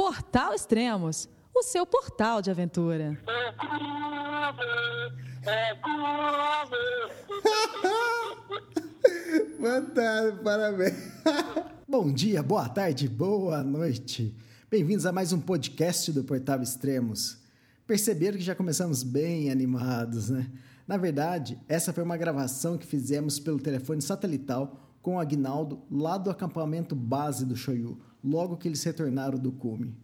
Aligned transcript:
Portal 0.00 0.54
Extremos, 0.54 1.28
o 1.54 1.62
seu 1.62 1.84
portal 1.84 2.40
de 2.40 2.50
aventura. 2.50 3.20
Fantástico, 9.60 10.42
parabéns. 10.42 10.94
Bom 11.86 12.10
dia, 12.10 12.42
boa 12.42 12.66
tarde, 12.66 13.06
boa 13.10 13.62
noite. 13.62 14.34
Bem-vindos 14.70 15.04
a 15.04 15.12
mais 15.12 15.34
um 15.34 15.40
podcast 15.40 16.10
do 16.12 16.24
Portal 16.24 16.62
Extremos. 16.62 17.36
Perceberam 17.86 18.38
que 18.38 18.42
já 18.42 18.54
começamos 18.54 19.02
bem 19.02 19.50
animados, 19.50 20.30
né? 20.30 20.50
Na 20.88 20.96
verdade, 20.96 21.60
essa 21.68 21.92
foi 21.92 22.02
uma 22.02 22.16
gravação 22.16 22.78
que 22.78 22.86
fizemos 22.86 23.38
pelo 23.38 23.60
telefone 23.60 24.00
satelital 24.00 24.80
com 25.02 25.16
o 25.16 25.20
Agnaldo 25.20 25.82
lá 25.90 26.16
do 26.16 26.30
acampamento 26.30 26.96
base 26.96 27.44
do 27.44 27.54
Shoyu, 27.54 28.00
logo 28.22 28.56
que 28.56 28.68
eles 28.68 28.82
retornaram 28.82 29.38
do 29.38 29.52
cume. 29.52 29.94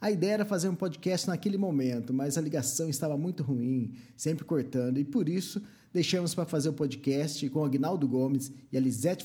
A 0.00 0.10
ideia 0.10 0.32
era 0.32 0.44
fazer 0.44 0.68
um 0.68 0.74
podcast 0.74 1.28
naquele 1.28 1.56
momento, 1.56 2.12
mas 2.12 2.36
a 2.36 2.40
ligação 2.40 2.90
estava 2.90 3.16
muito 3.16 3.42
ruim, 3.42 3.94
sempre 4.16 4.44
cortando, 4.44 4.98
e 4.98 5.04
por 5.04 5.28
isso 5.28 5.62
deixamos 5.92 6.34
para 6.34 6.44
fazer 6.44 6.68
o 6.68 6.74
podcast 6.74 7.48
com 7.48 7.64
Agnaldo 7.64 8.06
Gomes 8.06 8.52
e 8.70 8.76
a 8.76 8.80
Lisete 8.80 9.24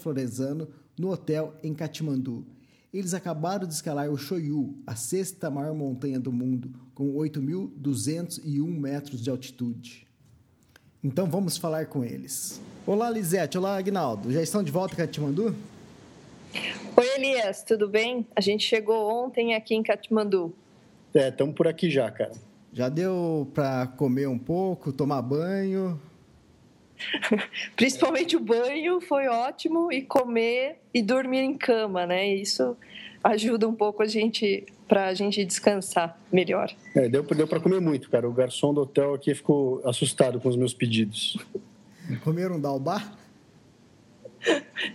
no 0.97 1.11
hotel 1.11 1.53
em 1.63 1.73
Katmandu. 1.73 2.45
Eles 2.93 3.13
acabaram 3.13 3.67
de 3.67 3.73
escalar 3.73 4.09
o 4.09 4.17
Shoyu, 4.17 4.77
a 4.87 4.95
sexta 4.95 5.49
maior 5.51 5.75
montanha 5.75 6.19
do 6.19 6.31
mundo, 6.31 6.73
com 6.95 7.13
8.201 7.13 8.65
metros 8.65 9.21
de 9.21 9.29
altitude. 9.29 10.07
Então 11.03 11.29
vamos 11.29 11.57
falar 11.57 11.85
com 11.85 12.03
eles. 12.03 12.59
Olá, 12.87 13.09
Lisete. 13.09 13.57
Olá, 13.57 13.77
Agnaldo. 13.77 14.31
Já 14.31 14.41
estão 14.41 14.63
de 14.63 14.71
volta 14.71 14.93
em 14.93 14.97
Katmandu? 14.97 15.55
Oi, 16.53 17.05
Elias. 17.15 17.63
Tudo 17.63 17.87
bem? 17.87 18.27
A 18.35 18.41
gente 18.41 18.63
chegou 18.65 19.09
ontem 19.09 19.55
aqui 19.55 19.75
em 19.75 19.83
Katmandu. 19.83 20.53
É, 21.13 21.29
estamos 21.29 21.55
por 21.55 21.67
aqui 21.67 21.89
já, 21.89 22.09
cara. 22.11 22.31
Já 22.73 22.89
deu 22.89 23.49
para 23.53 23.87
comer 23.87 24.27
um 24.27 24.37
pouco, 24.37 24.91
tomar 24.91 25.21
banho? 25.21 25.99
Principalmente 27.75 28.35
o 28.35 28.39
banho 28.39 28.99
foi 29.01 29.27
ótimo 29.27 29.91
e 29.91 30.01
comer 30.01 30.79
e 30.93 31.01
dormir 31.01 31.39
em 31.39 31.57
cama, 31.57 32.05
né? 32.05 32.27
Isso 32.27 32.75
ajuda 33.23 33.67
um 33.67 33.73
pouco 33.73 34.03
a 34.03 34.05
gente 34.05 34.65
para 34.87 35.07
a 35.07 35.13
gente 35.13 35.45
descansar 35.45 36.19
melhor. 36.31 36.73
É, 36.95 37.07
deu, 37.07 37.23
deu 37.23 37.47
para 37.47 37.59
comer 37.59 37.79
muito, 37.79 38.09
cara. 38.09 38.27
O 38.27 38.33
garçom 38.33 38.73
do 38.73 38.81
hotel 38.81 39.13
aqui 39.13 39.33
ficou 39.35 39.81
assustado 39.87 40.39
com 40.39 40.49
os 40.49 40.55
meus 40.55 40.73
pedidos. 40.73 41.37
Comeram 42.23 42.59
dalbá? 42.59 43.18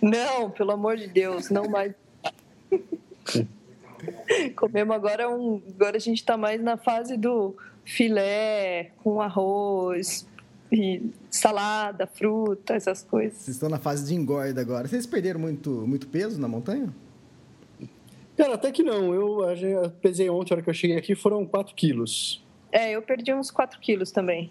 Não, 0.01 0.51
pelo 0.51 0.73
amor 0.73 0.97
de 0.97 1.07
Deus, 1.07 1.51
não 1.51 1.69
mais. 1.69 1.93
Comemos 4.57 4.95
agora 4.95 5.29
um. 5.29 5.63
Agora 5.75 5.97
a 5.97 6.01
gente 6.01 6.19
está 6.19 6.37
mais 6.37 6.63
na 6.63 6.77
fase 6.77 7.17
do 7.17 7.57
filé 7.85 8.91
com 9.03 9.21
arroz, 9.21 10.27
e 10.75 11.11
salada, 11.31 12.07
fruta, 12.07 12.75
essas 12.75 13.03
coisas. 13.03 13.39
Vocês 13.39 13.57
estão 13.57 13.69
na 13.69 13.79
fase 13.79 14.07
de 14.07 14.15
engorda 14.15 14.61
agora. 14.61 14.89
Vocês 14.89 15.07
perderam 15.07 15.41
muito, 15.41 15.71
muito 15.71 16.09
peso 16.09 16.41
na 16.41 16.49
montanha? 16.49 16.93
Cara, 18.37 18.55
até 18.55 18.73
que 18.73 18.83
não. 18.83 19.15
Eu, 19.15 19.43
eu 19.43 19.91
pesei 19.91 20.29
ontem, 20.29 20.53
a 20.53 20.57
hora 20.57 20.63
que 20.63 20.71
eu 20.71 20.75
cheguei 20.75 20.97
aqui, 20.97 21.15
foram 21.15 21.47
4 21.47 21.75
quilos. 21.75 22.45
É, 22.73 22.91
eu 22.91 23.03
perdi 23.03 23.33
uns 23.33 23.51
4 23.51 23.79
quilos 23.79 24.11
também. 24.11 24.51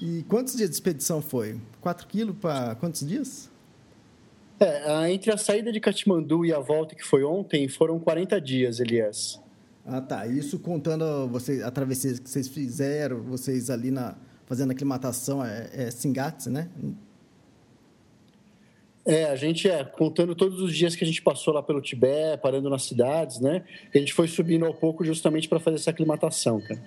E 0.00 0.22
quantos 0.28 0.56
dias 0.56 0.68
de 0.68 0.74
expedição 0.74 1.22
foi? 1.22 1.58
4 1.80 2.06
quilos 2.06 2.36
para 2.36 2.74
quantos 2.74 3.06
dias? 3.06 3.50
É, 4.60 5.10
entre 5.10 5.32
a 5.32 5.38
saída 5.38 5.72
de 5.72 5.80
Katmandu 5.80 6.44
e 6.44 6.52
a 6.52 6.58
volta 6.58 6.94
que 6.94 7.02
foi 7.02 7.24
ontem, 7.24 7.66
foram 7.66 7.98
40 7.98 8.38
dias, 8.38 8.78
Elias. 8.78 9.40
Ah, 9.86 10.02
tá. 10.02 10.26
Isso 10.26 10.58
contando 10.58 11.26
você, 11.28 11.62
a 11.62 11.70
travessia 11.70 12.12
que 12.12 12.28
vocês 12.28 12.46
fizeram, 12.46 13.22
vocês 13.22 13.70
ali 13.70 13.90
na, 13.90 14.14
fazendo 14.44 14.72
aclimatação, 14.72 15.42
é, 15.42 15.70
é 15.72 15.90
Singatse, 15.90 16.50
né? 16.50 16.68
É, 19.06 19.24
a 19.24 19.34
gente 19.34 19.68
é, 19.68 19.82
contando 19.82 20.34
todos 20.34 20.60
os 20.60 20.76
dias 20.76 20.94
que 20.94 21.02
a 21.02 21.06
gente 21.06 21.22
passou 21.22 21.54
lá 21.54 21.62
pelo 21.62 21.80
Tibete, 21.80 22.42
parando 22.42 22.68
nas 22.68 22.82
cidades, 22.82 23.40
né? 23.40 23.64
A 23.94 23.96
gente 23.96 24.12
foi 24.12 24.28
subindo 24.28 24.66
ao 24.66 24.74
pouco 24.74 25.04
justamente 25.04 25.48
para 25.48 25.58
fazer 25.58 25.76
essa 25.76 25.90
aclimatação, 25.90 26.60
cara. 26.60 26.82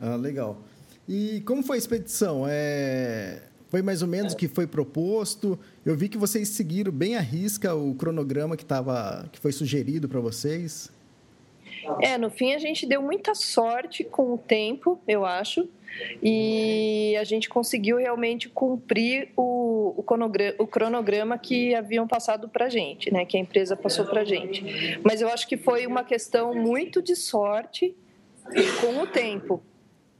Ah, 0.00 0.16
legal. 0.16 0.60
E 1.08 1.40
como 1.46 1.62
foi 1.62 1.76
a 1.76 1.78
expedição? 1.78 2.44
É... 2.46 3.42
Foi 3.74 3.82
mais 3.82 4.02
ou 4.02 4.06
menos 4.06 4.34
o 4.34 4.36
que 4.36 4.46
foi 4.46 4.68
proposto? 4.68 5.58
Eu 5.84 5.96
vi 5.96 6.08
que 6.08 6.16
vocês 6.16 6.48
seguiram 6.50 6.92
bem 6.92 7.16
à 7.16 7.20
risca 7.20 7.74
o 7.74 7.92
cronograma 7.96 8.56
que, 8.56 8.64
tava, 8.64 9.28
que 9.32 9.40
foi 9.40 9.50
sugerido 9.50 10.08
para 10.08 10.20
vocês. 10.20 10.92
É, 12.00 12.16
no 12.16 12.30
fim 12.30 12.54
a 12.54 12.58
gente 12.58 12.86
deu 12.86 13.02
muita 13.02 13.34
sorte 13.34 14.04
com 14.04 14.32
o 14.32 14.38
tempo, 14.38 15.00
eu 15.08 15.26
acho, 15.26 15.68
e 16.22 17.16
a 17.18 17.24
gente 17.24 17.48
conseguiu 17.48 17.96
realmente 17.96 18.48
cumprir 18.48 19.30
o, 19.36 19.92
o, 19.96 20.04
cronograma, 20.04 20.54
o 20.60 20.66
cronograma 20.68 21.36
que 21.36 21.74
haviam 21.74 22.06
passado 22.06 22.48
para 22.48 22.66
a 22.66 22.68
gente, 22.68 23.12
né, 23.12 23.24
que 23.24 23.36
a 23.36 23.40
empresa 23.40 23.76
passou 23.76 24.04
para 24.04 24.20
a 24.20 24.24
gente. 24.24 25.00
Mas 25.02 25.20
eu 25.20 25.28
acho 25.28 25.48
que 25.48 25.56
foi 25.56 25.84
uma 25.84 26.04
questão 26.04 26.54
muito 26.54 27.02
de 27.02 27.16
sorte 27.16 27.92
com 28.80 29.02
o 29.02 29.06
tempo. 29.08 29.60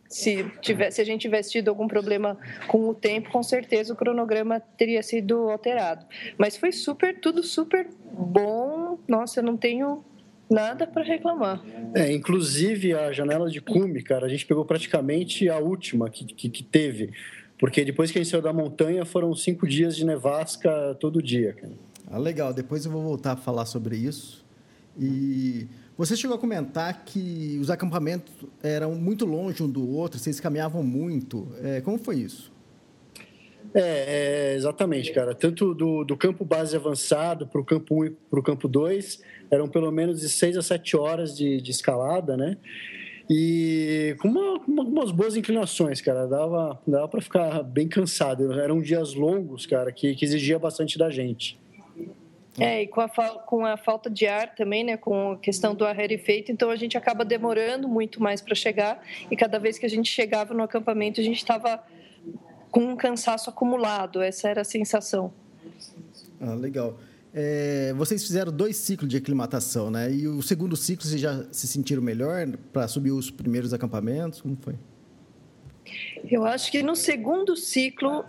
Se, 0.09 0.45
tivesse, 0.61 0.97
se 0.97 1.03
a 1.03 1.05
gente 1.05 1.23
tivesse 1.23 1.51
tido 1.51 1.69
algum 1.69 1.89
problema 1.89 2.39
com 2.69 2.89
o 2.89 2.95
tempo, 2.95 3.31
com 3.31 3.43
certeza 3.43 3.93
o 3.93 3.97
cronograma 3.97 4.61
teria 4.61 5.03
sido 5.03 5.51
alterado. 5.51 6.07
Mas 6.39 6.57
foi 6.57 6.71
super, 6.71 7.19
tudo 7.19 7.43
super 7.43 7.89
bom. 8.13 8.99
Nossa, 9.09 9.41
eu 9.41 9.45
não 9.45 9.57
tenho 9.57 10.05
nada 10.49 10.87
para 10.87 11.03
reclamar. 11.03 11.63
É, 11.95 12.13
inclusive 12.13 12.95
a 12.95 13.13
janela 13.13 13.51
de 13.51 13.61
cume, 13.61 14.03
cara, 14.03 14.27
a 14.27 14.29
gente 14.29 14.47
pegou 14.47 14.65
praticamente 14.65 15.49
a 15.49 15.59
última 15.59 16.09
que, 16.11 16.25
que, 16.25 16.49
que, 16.49 16.63
teve, 16.63 17.13
porque 17.59 17.85
depois 17.85 18.11
que 18.11 18.19
a 18.19 18.23
gente 18.23 18.31
saiu 18.31 18.43
da 18.43 18.53
montanha 18.53 19.05
foram 19.05 19.35
cinco 19.35 19.67
dias 19.67 19.97
de 19.97 20.05
nevasca 20.05 20.97
todo 21.01 21.23
dia. 21.23 21.55
Cara. 21.55 21.73
Ah, 22.11 22.19
legal. 22.19 22.53
Depois 22.53 22.85
eu 22.85 22.93
vou 22.93 23.03
voltar 23.03 23.33
a 23.33 23.37
falar 23.37 23.67
sobre 23.67 23.97
isso. 23.97 24.45
E 24.99 25.67
você 25.97 26.17
chegou 26.17 26.37
a 26.37 26.39
comentar 26.39 27.05
que 27.05 27.57
os 27.61 27.71
acampamentos 27.71 28.33
eram 28.63 28.95
muito 28.95 29.25
longe 29.25 29.63
um 29.63 29.71
do 29.71 29.89
outro, 29.89 30.19
vocês 30.19 30.41
caminhavam 30.41 30.83
muito. 30.83 31.49
É, 31.63 31.81
como 31.81 31.99
foi 31.99 32.17
isso? 32.17 32.53
É, 33.73 34.53
é, 34.53 34.55
exatamente, 34.55 35.13
cara. 35.13 35.35
Tanto 35.35 35.75
do, 35.75 36.05
do 36.05 36.17
campo 36.17 36.45
base 36.45 36.77
avançado 36.77 37.47
para 37.47 37.61
o 37.61 37.65
campo 37.65 38.03
1 38.03 38.05
e 38.05 38.11
para 38.11 38.41
o 38.41 38.43
campo 38.43 38.69
2, 38.69 39.21
eram 39.51 39.69
pelo 39.69 39.91
menos 39.91 40.21
de 40.21 40.29
6 40.29 40.57
a 40.57 40.63
7 40.63 40.97
horas 40.97 41.37
de, 41.37 41.61
de 41.61 41.71
escalada, 41.71 42.37
né? 42.37 42.57
E 43.29 44.17
com 44.21 44.29
uma, 44.29 44.61
uma, 44.67 44.83
umas 44.83 45.11
boas 45.11 45.37
inclinações, 45.37 46.01
cara. 46.01 46.27
Dava, 46.27 46.81
dava 46.87 47.09
para 47.09 47.21
ficar 47.21 47.63
bem 47.63 47.89
cansado. 47.89 48.53
Eram 48.53 48.83
dias 48.83 49.15
longos, 49.15 49.65
cara, 49.67 49.91
que, 49.91 50.15
que 50.15 50.25
exigia 50.25 50.59
bastante 50.59 50.99
da 50.99 51.11
gente. 51.11 51.59
É, 52.59 52.83
e 52.83 52.87
com 52.87 53.01
a, 53.01 53.09
com 53.09 53.67
a 53.67 53.77
falta 53.77 54.09
de 54.09 54.27
ar 54.27 54.55
também, 54.55 54.85
né, 54.85 54.97
com 54.97 55.33
a 55.33 55.39
questão 55.39 55.75
do 55.75 55.85
ar 55.85 55.97
rarefeito, 55.97 56.53
então 56.53 56.71
a 56.71 56.77
gente 56.77 56.97
acaba 56.97 57.25
demorando 57.25 57.89
muito 57.89 58.23
mais 58.23 58.41
para 58.41 58.55
chegar 58.55 59.03
e 59.29 59.37
cada 59.37 59.59
vez 59.59 59.77
que 59.77 59.85
a 59.85 59.89
gente 59.89 60.09
chegava 60.09 60.55
no 60.55 60.63
acampamento 60.63 61.21
a 61.21 61.25
gente 61.25 61.39
estava 61.39 61.83
com 62.71 62.81
um 62.81 62.97
cansaço 62.97 63.51
acumulado. 63.51 64.21
Essa 64.21 64.49
era 64.49 64.63
a 64.63 64.65
sensação. 64.65 65.33
Ah, 66.41 66.55
legal. 66.55 66.99
É, 67.33 67.93
vocês 67.97 68.23
fizeram 68.23 68.53
dois 68.53 68.77
ciclos 68.77 69.09
de 69.09 69.17
aclimatação, 69.17 69.91
né? 69.91 70.13
E 70.13 70.27
o 70.27 70.43
segundo 70.43 70.77
ciclo, 70.77 71.05
vocês 71.05 71.21
já 71.21 71.45
se 71.53 71.67
sentiram 71.67 72.03
melhor 72.03 72.47
para 72.73 72.87
subir 72.89 73.13
os 73.13 73.31
primeiros 73.31 73.73
acampamentos? 73.73 74.41
Como 74.41 74.57
foi? 74.61 74.75
Eu 76.29 76.45
acho 76.45 76.71
que 76.71 76.83
no 76.83 76.97
segundo 76.97 77.57
ciclo, 77.57 78.25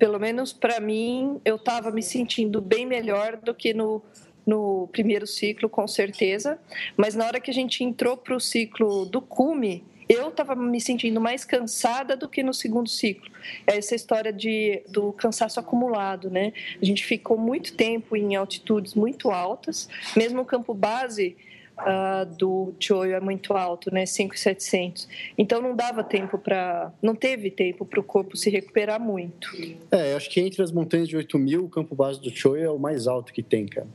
pelo 0.00 0.18
menos 0.18 0.50
para 0.50 0.80
mim, 0.80 1.38
eu 1.44 1.56
estava 1.56 1.90
me 1.90 2.02
sentindo 2.02 2.58
bem 2.58 2.86
melhor 2.86 3.36
do 3.36 3.54
que 3.54 3.74
no, 3.74 4.02
no 4.46 4.88
primeiro 4.90 5.26
ciclo, 5.26 5.68
com 5.68 5.86
certeza. 5.86 6.58
Mas 6.96 7.14
na 7.14 7.26
hora 7.26 7.38
que 7.38 7.50
a 7.50 7.54
gente 7.54 7.84
entrou 7.84 8.16
para 8.16 8.34
o 8.34 8.40
ciclo 8.40 9.04
do 9.04 9.20
cume, 9.20 9.84
eu 10.10 10.30
estava 10.30 10.56
me 10.56 10.80
sentindo 10.80 11.20
mais 11.20 11.44
cansada 11.44 12.16
do 12.16 12.28
que 12.28 12.42
no 12.42 12.52
segundo 12.52 12.90
ciclo. 12.90 13.30
É 13.64 13.78
essa 13.78 13.94
história 13.94 14.32
de, 14.32 14.82
do 14.88 15.12
cansaço 15.12 15.60
acumulado, 15.60 16.28
né? 16.28 16.52
A 16.82 16.84
gente 16.84 17.04
ficou 17.04 17.38
muito 17.38 17.74
tempo 17.74 18.16
em 18.16 18.34
altitudes 18.34 18.94
muito 18.94 19.30
altas, 19.30 19.88
mesmo 20.16 20.40
o 20.40 20.44
campo 20.44 20.74
base 20.74 21.36
uh, 21.78 22.26
do 22.26 22.74
Choyo 22.80 23.14
é 23.14 23.20
muito 23.20 23.52
alto, 23.52 23.94
né? 23.94 24.04
5,700. 24.04 25.08
Então 25.38 25.62
não 25.62 25.76
dava 25.76 26.02
tempo 26.02 26.36
para, 26.36 26.92
não 27.00 27.14
teve 27.14 27.48
tempo 27.48 27.84
para 27.84 28.00
o 28.00 28.02
corpo 28.02 28.36
se 28.36 28.50
recuperar 28.50 29.00
muito. 29.00 29.48
É, 29.92 30.14
acho 30.14 30.28
que 30.28 30.40
entre 30.40 30.60
as 30.60 30.72
montanhas 30.72 31.08
de 31.08 31.16
8 31.16 31.38
mil, 31.38 31.66
o 31.66 31.68
campo 31.68 31.94
base 31.94 32.20
do 32.20 32.30
Choyo 32.30 32.64
é 32.64 32.70
o 32.70 32.80
mais 32.80 33.06
alto 33.06 33.32
que 33.32 33.44
tem, 33.44 33.64
cara. 33.64 33.86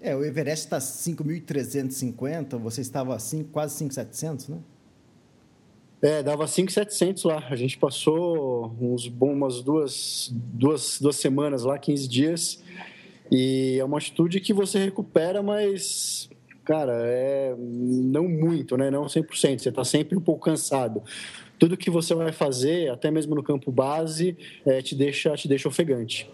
É, 0.00 0.16
o 0.16 0.24
Everest 0.24 0.66
está 0.66 0.78
5.350, 0.78 2.58
você 2.58 2.80
estava 2.80 3.14
assim, 3.14 3.44
quase 3.44 3.84
5.700, 3.84 4.48
né? 4.48 4.58
É, 6.00 6.22
dava 6.22 6.46
5,700 6.46 7.24
lá. 7.24 7.44
A 7.50 7.56
gente 7.56 7.76
passou 7.76 8.74
uns 8.80 9.08
bom, 9.08 9.32
umas 9.32 9.62
duas, 9.62 10.30
duas, 10.32 10.98
duas 11.00 11.16
semanas 11.16 11.64
lá, 11.64 11.78
15 11.78 12.08
dias. 12.08 12.62
E 13.30 13.78
é 13.78 13.84
uma 13.84 13.98
atitude 13.98 14.40
que 14.40 14.52
você 14.52 14.78
recupera, 14.78 15.42
mas, 15.42 16.30
cara, 16.64 16.92
é, 17.02 17.54
não 17.58 18.28
muito, 18.28 18.76
né? 18.76 18.90
Não 18.90 19.04
100%. 19.04 19.58
Você 19.58 19.68
está 19.68 19.84
sempre 19.84 20.16
um 20.16 20.20
pouco 20.20 20.44
cansado. 20.44 21.02
Tudo 21.58 21.76
que 21.76 21.90
você 21.90 22.14
vai 22.14 22.32
fazer, 22.32 22.90
até 22.90 23.10
mesmo 23.10 23.34
no 23.34 23.42
campo 23.42 23.72
base, 23.72 24.36
é, 24.64 24.80
te 24.80 24.94
deixa 24.94 25.34
te 25.36 25.48
deixa 25.48 25.68
ofegante. 25.68 26.30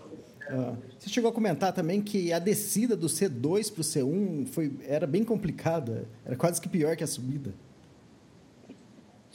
Ah, 0.46 0.74
você 0.98 1.08
chegou 1.08 1.30
a 1.30 1.32
comentar 1.32 1.72
também 1.72 2.02
que 2.02 2.30
a 2.30 2.38
descida 2.38 2.94
do 2.94 3.06
C2 3.06 3.72
para 3.72 3.80
o 3.80 3.84
C1 3.84 4.46
foi, 4.46 4.72
era 4.86 5.06
bem 5.06 5.24
complicada, 5.24 6.06
era 6.24 6.36
quase 6.36 6.60
que 6.60 6.68
pior 6.68 6.94
que 6.96 7.02
a 7.02 7.06
subida. 7.06 7.54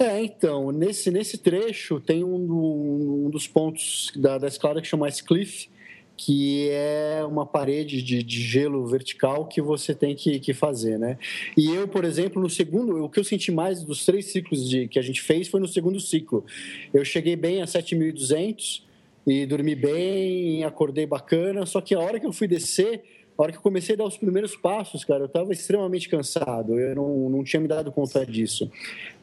É, 0.01 0.23
então, 0.23 0.71
nesse, 0.71 1.11
nesse 1.11 1.37
trecho 1.37 1.99
tem 1.99 2.23
um, 2.23 3.25
um 3.25 3.29
dos 3.29 3.47
pontos 3.47 4.13
da, 4.15 4.37
da 4.37 4.47
escalada 4.47 4.81
que 4.81 4.87
chama 4.87 5.09
Ice 5.09 5.21
Cliff, 5.21 5.69
que 6.15 6.69
é 6.69 7.21
uma 7.25 7.45
parede 7.45 8.01
de, 8.01 8.23
de, 8.23 8.41
gelo 8.41 8.85
vertical 8.87 9.45
que 9.45 9.61
você 9.61 9.93
tem 9.93 10.15
que, 10.15 10.39
que, 10.39 10.53
fazer, 10.53 10.97
né? 10.97 11.17
E 11.55 11.73
eu, 11.73 11.85
por 11.85 12.05
exemplo, 12.05 12.41
no 12.41 12.49
segundo, 12.49 13.03
o 13.03 13.09
que 13.09 13.19
eu 13.19 13.25
senti 13.25 13.51
mais 13.51 13.83
dos 13.83 14.05
três 14.05 14.25
ciclos 14.27 14.69
de, 14.69 14.87
que 14.87 14.99
a 14.99 15.01
gente 15.01 15.21
fez 15.21 15.49
foi 15.49 15.59
no 15.59 15.67
segundo 15.67 15.99
ciclo. 15.99 16.45
Eu 16.93 17.03
cheguei 17.03 17.35
bem 17.35 17.61
a 17.61 17.65
7.200 17.65 18.83
e 19.27 19.45
dormi 19.45 19.75
bem, 19.75 20.63
acordei 20.63 21.05
bacana, 21.05 21.65
só 21.65 21.81
que 21.81 21.93
a 21.93 21.99
hora 21.99 22.19
que 22.19 22.25
eu 22.25 22.33
fui 22.33 22.47
descer 22.47 23.01
a 23.39 23.43
hora 23.43 23.51
que 23.53 23.57
eu 23.57 23.61
comecei 23.61 23.95
a 23.95 23.97
dar 23.97 24.03
os 24.03 24.17
primeiros 24.17 24.53
passos, 24.53 25.05
cara, 25.05 25.21
eu 25.21 25.27
estava 25.27 25.53
extremamente 25.53 26.09
cansado, 26.09 26.77
eu 26.77 26.93
não, 26.93 27.29
não 27.29 27.41
tinha 27.41 27.61
me 27.61 27.69
dado 27.69 27.89
conta 27.89 28.25
disso. 28.25 28.69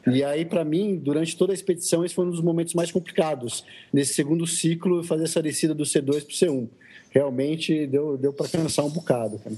E 0.07 0.23
aí, 0.23 0.43
para 0.43 0.65
mim, 0.65 0.97
durante 0.97 1.37
toda 1.37 1.53
a 1.53 1.55
expedição, 1.55 2.03
esse 2.03 2.15
foi 2.15 2.25
um 2.25 2.31
dos 2.31 2.41
momentos 2.41 2.73
mais 2.73 2.91
complicados. 2.91 3.63
Nesse 3.93 4.15
segundo 4.15 4.47
ciclo, 4.47 5.03
fazer 5.03 5.25
essa 5.25 5.39
descida 5.39 5.75
do 5.75 5.83
C2 5.83 6.03
para 6.03 6.49
o 6.49 6.51
C1. 6.51 6.67
Realmente 7.11 7.85
deu, 7.85 8.17
deu 8.17 8.33
para 8.33 8.49
cansar 8.49 8.85
um 8.85 8.89
bocado. 8.89 9.37
Cara. 9.37 9.55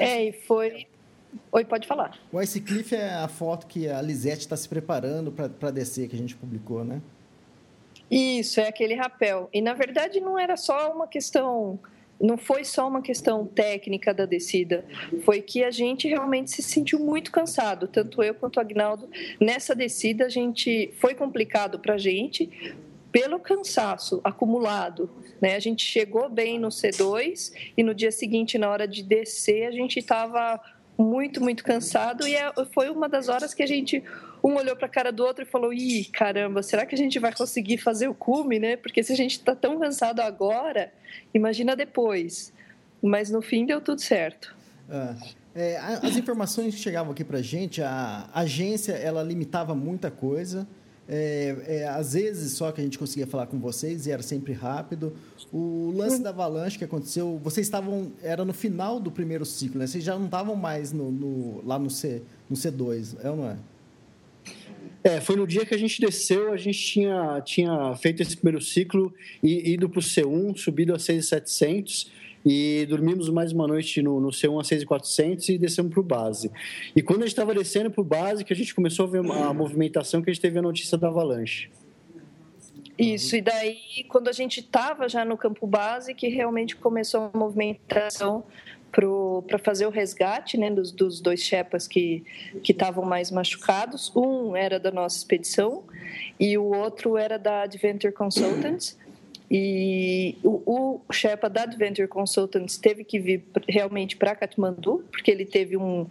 É, 0.00 0.04
é, 0.04 0.28
e 0.28 0.32
foi. 0.32 0.86
Oi, 1.52 1.64
pode 1.66 1.86
falar. 1.86 2.18
O 2.32 2.40
Ice 2.40 2.62
Cliff 2.62 2.94
é 2.94 3.10
a 3.10 3.28
foto 3.28 3.66
que 3.66 3.88
a 3.88 4.00
Lisette 4.00 4.40
está 4.40 4.56
se 4.56 4.66
preparando 4.66 5.30
para 5.30 5.70
descer, 5.70 6.08
que 6.08 6.16
a 6.16 6.18
gente 6.18 6.34
publicou, 6.34 6.82
né? 6.82 7.02
Isso, 8.10 8.58
é 8.58 8.68
aquele 8.68 8.94
rapel. 8.94 9.50
E, 9.52 9.60
na 9.60 9.74
verdade, 9.74 10.18
não 10.18 10.38
era 10.38 10.56
só 10.56 10.90
uma 10.94 11.06
questão 11.06 11.78
não 12.20 12.36
foi 12.36 12.64
só 12.64 12.88
uma 12.88 13.00
questão 13.00 13.46
técnica 13.46 14.12
da 14.12 14.26
descida, 14.26 14.84
foi 15.24 15.40
que 15.40 15.62
a 15.62 15.70
gente 15.70 16.08
realmente 16.08 16.50
se 16.50 16.62
sentiu 16.62 16.98
muito 16.98 17.30
cansado, 17.30 17.86
tanto 17.86 18.22
eu 18.22 18.34
quanto 18.34 18.56
o 18.56 18.60
Agnaldo. 18.60 19.08
Nessa 19.40 19.74
descida, 19.74 20.26
a 20.26 20.28
gente 20.28 20.92
foi 20.98 21.14
complicado 21.14 21.78
para 21.78 21.94
a 21.94 21.98
gente 21.98 22.50
pelo 23.12 23.38
cansaço 23.38 24.20
acumulado. 24.22 25.10
Né? 25.40 25.54
A 25.54 25.60
gente 25.60 25.84
chegou 25.84 26.28
bem 26.28 26.58
no 26.58 26.68
C2 26.68 27.52
e 27.76 27.82
no 27.82 27.94
dia 27.94 28.10
seguinte, 28.10 28.58
na 28.58 28.68
hora 28.68 28.86
de 28.86 29.02
descer, 29.02 29.66
a 29.66 29.70
gente 29.70 29.98
estava 29.98 30.60
muito, 30.98 31.40
muito 31.40 31.62
cansado 31.62 32.26
e 32.26 32.34
é, 32.34 32.52
foi 32.72 32.90
uma 32.90 33.08
das 33.08 33.28
horas 33.28 33.54
que 33.54 33.62
a 33.62 33.66
gente 33.66 34.02
um 34.48 34.56
olhou 34.56 34.76
para 34.76 34.86
a 34.86 34.90
cara 34.90 35.12
do 35.12 35.24
outro 35.24 35.44
e 35.44 35.46
falou: 35.46 35.72
"Ih, 35.72 36.04
caramba, 36.06 36.62
será 36.62 36.86
que 36.86 36.94
a 36.94 36.98
gente 36.98 37.18
vai 37.18 37.34
conseguir 37.34 37.78
fazer 37.78 38.08
o 38.08 38.14
cume, 38.14 38.58
né? 38.58 38.76
Porque 38.76 39.02
se 39.02 39.12
a 39.12 39.16
gente 39.16 39.32
está 39.32 39.54
tão 39.54 39.78
cansado 39.78 40.20
agora, 40.20 40.92
imagina 41.32 41.76
depois". 41.76 42.52
Mas 43.02 43.30
no 43.30 43.40
fim 43.40 43.64
deu 43.64 43.80
tudo 43.80 44.00
certo. 44.00 44.56
Ah, 44.90 45.14
é, 45.54 45.76
as 45.76 46.16
informações 46.16 46.74
que 46.74 46.80
chegavam 46.80 47.12
aqui 47.12 47.24
para 47.24 47.38
a 47.38 47.42
gente, 47.42 47.82
a 47.82 48.28
agência 48.32 48.92
ela 48.92 49.22
limitava 49.22 49.74
muita 49.74 50.10
coisa. 50.10 50.66
É, 51.10 51.56
é, 51.66 51.88
às 51.88 52.12
vezes 52.12 52.52
só 52.52 52.70
que 52.70 52.82
a 52.82 52.84
gente 52.84 52.98
conseguia 52.98 53.26
falar 53.26 53.46
com 53.46 53.58
vocês 53.58 54.06
e 54.06 54.10
era 54.10 54.22
sempre 54.22 54.52
rápido. 54.52 55.14
O 55.50 55.90
lance 55.96 56.22
da 56.22 56.28
avalanche 56.28 56.76
que 56.76 56.84
aconteceu, 56.84 57.40
vocês 57.42 57.66
estavam, 57.66 58.12
era 58.22 58.44
no 58.44 58.52
final 58.52 59.00
do 59.00 59.10
primeiro 59.10 59.46
ciclo, 59.46 59.80
né? 59.80 59.86
Vocês 59.86 60.04
já 60.04 60.18
não 60.18 60.26
estavam 60.26 60.54
mais 60.54 60.92
no, 60.92 61.10
no, 61.10 61.66
lá 61.66 61.78
no, 61.78 61.88
C, 61.88 62.22
no 62.48 62.54
C2, 62.54 63.16
é 63.24 63.30
ou 63.30 63.36
não 63.36 63.48
é? 63.48 63.56
É, 65.08 65.22
foi 65.22 65.36
no 65.36 65.46
dia 65.46 65.64
que 65.64 65.74
a 65.74 65.78
gente 65.78 66.02
desceu, 66.02 66.52
a 66.52 66.56
gente 66.58 66.78
tinha, 66.78 67.40
tinha 67.40 67.96
feito 67.96 68.20
esse 68.20 68.36
primeiro 68.36 68.62
ciclo 68.62 69.10
e 69.42 69.72
ido 69.72 69.88
para 69.88 70.00
o 70.00 70.02
C1, 70.02 70.54
subido 70.58 70.94
a 70.94 70.98
6,700 70.98 72.12
e 72.44 72.84
dormimos 72.84 73.30
mais 73.30 73.50
uma 73.50 73.66
noite 73.66 74.02
no, 74.02 74.20
no 74.20 74.28
C1 74.28 74.60
a 74.60 74.64
6,400 74.64 75.48
e 75.48 75.56
descemos 75.56 75.92
para 75.92 76.00
o 76.00 76.02
base. 76.02 76.50
E 76.94 77.00
quando 77.00 77.22
a 77.22 77.24
gente 77.24 77.32
estava 77.32 77.54
descendo 77.54 77.90
para 77.90 78.02
o 78.02 78.04
base, 78.04 78.44
que 78.44 78.52
a 78.52 78.56
gente 78.56 78.74
começou 78.74 79.06
a 79.06 79.08
ver 79.08 79.20
a 79.20 79.54
movimentação, 79.54 80.20
que 80.20 80.28
a 80.28 80.32
gente 80.34 80.42
teve 80.42 80.58
a 80.58 80.62
notícia 80.62 80.98
da 80.98 81.08
avalanche. 81.08 81.70
Isso, 82.98 83.34
e 83.34 83.40
daí, 83.40 84.04
quando 84.08 84.28
a 84.28 84.32
gente 84.32 84.60
estava 84.60 85.08
já 85.08 85.24
no 85.24 85.38
campo 85.38 85.66
base, 85.66 86.12
que 86.12 86.28
realmente 86.28 86.76
começou 86.76 87.30
a 87.32 87.38
movimentação 87.38 88.44
para 88.90 89.58
fazer 89.58 89.86
o 89.86 89.90
resgate 89.90 90.56
né, 90.56 90.70
dos, 90.70 90.90
dos 90.90 91.20
dois 91.20 91.40
Shepas 91.40 91.86
que 91.86 92.24
estavam 92.68 93.04
mais 93.04 93.30
machucados. 93.30 94.12
Um 94.14 94.56
era 94.56 94.80
da 94.80 94.90
nossa 94.90 95.16
expedição 95.16 95.84
e 96.38 96.56
o 96.56 96.64
outro 96.64 97.16
era 97.16 97.38
da 97.38 97.62
Adventure 97.62 98.12
Consultants. 98.12 98.96
E 99.50 100.36
o, 100.44 100.62
o 100.66 101.00
da 101.50 101.62
Adventure 101.62 102.06
Consultants 102.06 102.76
teve 102.76 103.02
que 103.02 103.18
vir 103.18 103.44
realmente 103.66 104.16
para 104.16 104.34
Katmandu, 104.34 105.04
porque 105.10 105.30
ele 105.30 105.46
teve 105.46 105.76
um. 105.76 106.06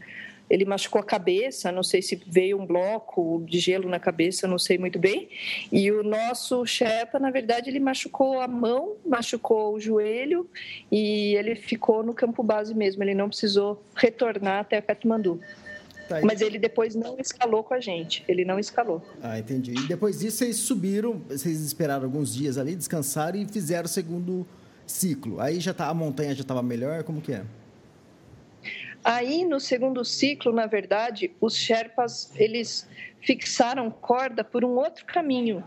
Ele 0.50 0.66
machucou 0.66 1.02
a 1.02 1.04
cabeça, 1.04 1.72
não 1.72 1.84
sei 1.84 2.02
se 2.02 2.16
veio 2.28 2.60
um 2.60 2.66
bloco 2.66 3.44
de 3.46 3.60
gelo 3.60 3.90
na 3.90 4.00
cabeça, 4.00 4.48
não 4.48 4.58
sei 4.58 4.78
muito 4.78 4.98
bem. 4.98 5.30
E 5.72 5.92
o 5.92 6.04
nosso 6.04 6.66
Sherpa, 6.66 7.20
na 7.20 7.30
verdade, 7.30 7.70
ele 7.70 7.80
machucou 7.80 8.40
a 8.40 8.48
mão, 8.48 8.96
machucou 9.06 9.74
o 9.74 9.80
joelho 9.80 10.50
e 10.92 11.36
ele 11.36 11.56
ficou 11.56 12.04
no 12.04 12.14
campo 12.14 12.42
base 12.44 12.74
mesmo. 12.74 13.04
Ele 13.04 13.14
não 13.14 13.28
precisou 13.28 13.84
retornar 13.96 14.62
até 14.62 14.80
Katmandu. 14.82 15.40
Tá, 16.08 16.22
Mas 16.24 16.40
ele 16.40 16.58
depois 16.58 16.96
não 16.96 17.20
escalou 17.20 17.64
com 17.64 17.74
a 17.74 17.80
gente. 17.82 18.24
Ele 18.28 18.46
não 18.46 18.58
escalou. 18.58 19.06
Ah, 19.22 19.38
entendi. 19.38 19.74
E 19.74 19.88
depois 19.88 20.20
disso, 20.20 20.38
vocês 20.38 20.56
subiram, 20.56 21.22
vocês 21.28 21.60
esperaram 21.60 22.06
alguns 22.06 22.34
dias 22.34 22.58
ali, 22.58 22.76
descansaram 22.76 23.38
e 23.38 23.46
fizeram 23.46 23.86
o 23.86 23.90
segundo 23.90 24.48
ciclo. 24.86 25.42
Aí 25.42 25.60
já 25.60 25.74
tá, 25.74 25.90
a 25.90 25.94
montanha 25.94 26.34
já 26.34 26.42
estava 26.42 26.64
melhor? 26.64 27.04
Como 27.04 27.22
que 27.22 27.34
é? 27.34 27.44
Aí, 29.09 29.45
no 29.45 29.57
segundo 29.57 30.04
ciclo, 30.04 30.51
na 30.51 30.65
verdade, 30.65 31.31
os 31.39 31.56
Sherpas, 31.56 32.30
eles 32.36 32.86
fixaram 33.21 33.89
corda 33.89 34.44
por 34.44 34.65
um 34.65 34.75
outro 34.75 35.06
caminho. 35.06 35.63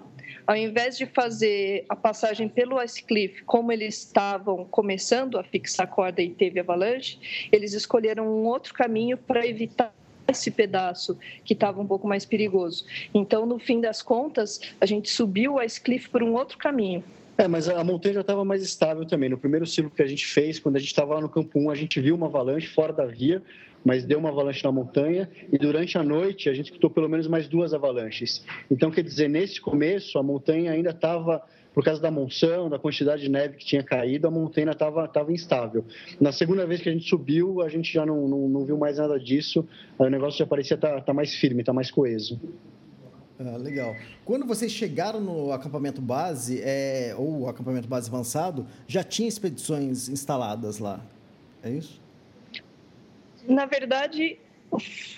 Ao 0.46 0.54
invés 0.54 0.98
de 0.98 1.06
fazer 1.06 1.86
a 1.88 1.96
passagem 1.96 2.50
pelo 2.50 2.82
Ice 2.82 3.02
Cliff, 3.02 3.42
como 3.44 3.72
eles 3.72 3.96
estavam 3.96 4.66
começando 4.66 5.38
a 5.38 5.42
fixar 5.42 5.86
corda 5.86 6.20
e 6.20 6.28
teve 6.28 6.60
avalanche, 6.60 7.48
eles 7.50 7.72
escolheram 7.72 8.28
um 8.28 8.44
outro 8.44 8.74
caminho 8.74 9.16
para 9.16 9.46
evitar 9.46 9.90
esse 10.28 10.50
pedaço 10.50 11.18
que 11.42 11.54
estava 11.54 11.80
um 11.80 11.86
pouco 11.86 12.06
mais 12.06 12.26
perigoso. 12.26 12.84
Então, 13.14 13.46
no 13.46 13.58
fim 13.58 13.80
das 13.80 14.02
contas, 14.02 14.60
a 14.78 14.84
gente 14.84 15.08
subiu 15.08 15.58
a 15.58 15.64
Cliff 15.64 16.10
por 16.10 16.22
um 16.22 16.34
outro 16.34 16.58
caminho. 16.58 17.02
É, 17.40 17.48
mas 17.48 17.70
a 17.70 17.82
montanha 17.82 18.16
já 18.16 18.20
estava 18.20 18.44
mais 18.44 18.62
estável 18.62 19.06
também. 19.06 19.30
No 19.30 19.38
primeiro 19.38 19.66
ciclo 19.66 19.90
que 19.90 20.02
a 20.02 20.06
gente 20.06 20.26
fez, 20.26 20.58
quando 20.58 20.76
a 20.76 20.78
gente 20.78 20.88
estava 20.88 21.14
lá 21.14 21.22
no 21.22 21.28
campo 21.28 21.58
1, 21.58 21.70
a 21.70 21.74
gente 21.74 21.98
viu 21.98 22.14
uma 22.14 22.26
avalanche 22.26 22.66
fora 22.66 22.92
da 22.92 23.06
via, 23.06 23.42
mas 23.82 24.04
deu 24.04 24.18
uma 24.18 24.28
avalanche 24.28 24.62
na 24.62 24.70
montanha 24.70 25.26
e 25.50 25.56
durante 25.56 25.96
a 25.96 26.02
noite 26.02 26.50
a 26.50 26.52
gente 26.52 26.66
escutou 26.66 26.90
pelo 26.90 27.08
menos 27.08 27.26
mais 27.26 27.48
duas 27.48 27.72
avalanches. 27.72 28.44
Então, 28.70 28.90
quer 28.90 29.02
dizer, 29.02 29.26
nesse 29.26 29.58
começo 29.58 30.18
a 30.18 30.22
montanha 30.22 30.70
ainda 30.70 30.90
estava 30.90 31.42
por 31.72 31.82
causa 31.82 32.02
da 32.02 32.10
monção, 32.10 32.68
da 32.68 32.78
quantidade 32.78 33.22
de 33.22 33.30
neve 33.30 33.56
que 33.56 33.64
tinha 33.64 33.82
caído, 33.82 34.26
a 34.26 34.30
montanha 34.30 34.72
estava 34.72 35.08
tava 35.08 35.32
instável. 35.32 35.82
Na 36.20 36.32
segunda 36.32 36.66
vez 36.66 36.82
que 36.82 36.90
a 36.90 36.92
gente 36.92 37.08
subiu, 37.08 37.62
a 37.62 37.70
gente 37.70 37.90
já 37.90 38.04
não, 38.04 38.28
não, 38.28 38.48
não 38.50 38.64
viu 38.66 38.76
mais 38.76 38.98
nada 38.98 39.18
disso, 39.18 39.66
o 39.98 40.08
negócio 40.10 40.38
já 40.38 40.46
parecia 40.46 40.74
estar 40.74 40.96
tá, 40.96 41.00
tá 41.00 41.14
mais 41.14 41.34
firme, 41.34 41.62
estar 41.62 41.72
tá 41.72 41.74
mais 41.74 41.90
coeso. 41.90 42.38
Ah, 43.42 43.56
legal. 43.56 43.96
Quando 44.22 44.44
vocês 44.44 44.70
chegaram 44.70 45.18
no 45.18 45.50
acampamento 45.50 46.02
base, 46.02 46.60
é, 46.62 47.14
ou 47.16 47.48
acampamento 47.48 47.88
base 47.88 48.06
avançado, 48.08 48.66
já 48.86 49.02
tinha 49.02 49.26
expedições 49.26 50.10
instaladas 50.10 50.78
lá, 50.78 51.00
é 51.62 51.70
isso? 51.70 51.98
Na 53.48 53.64
verdade, 53.64 54.38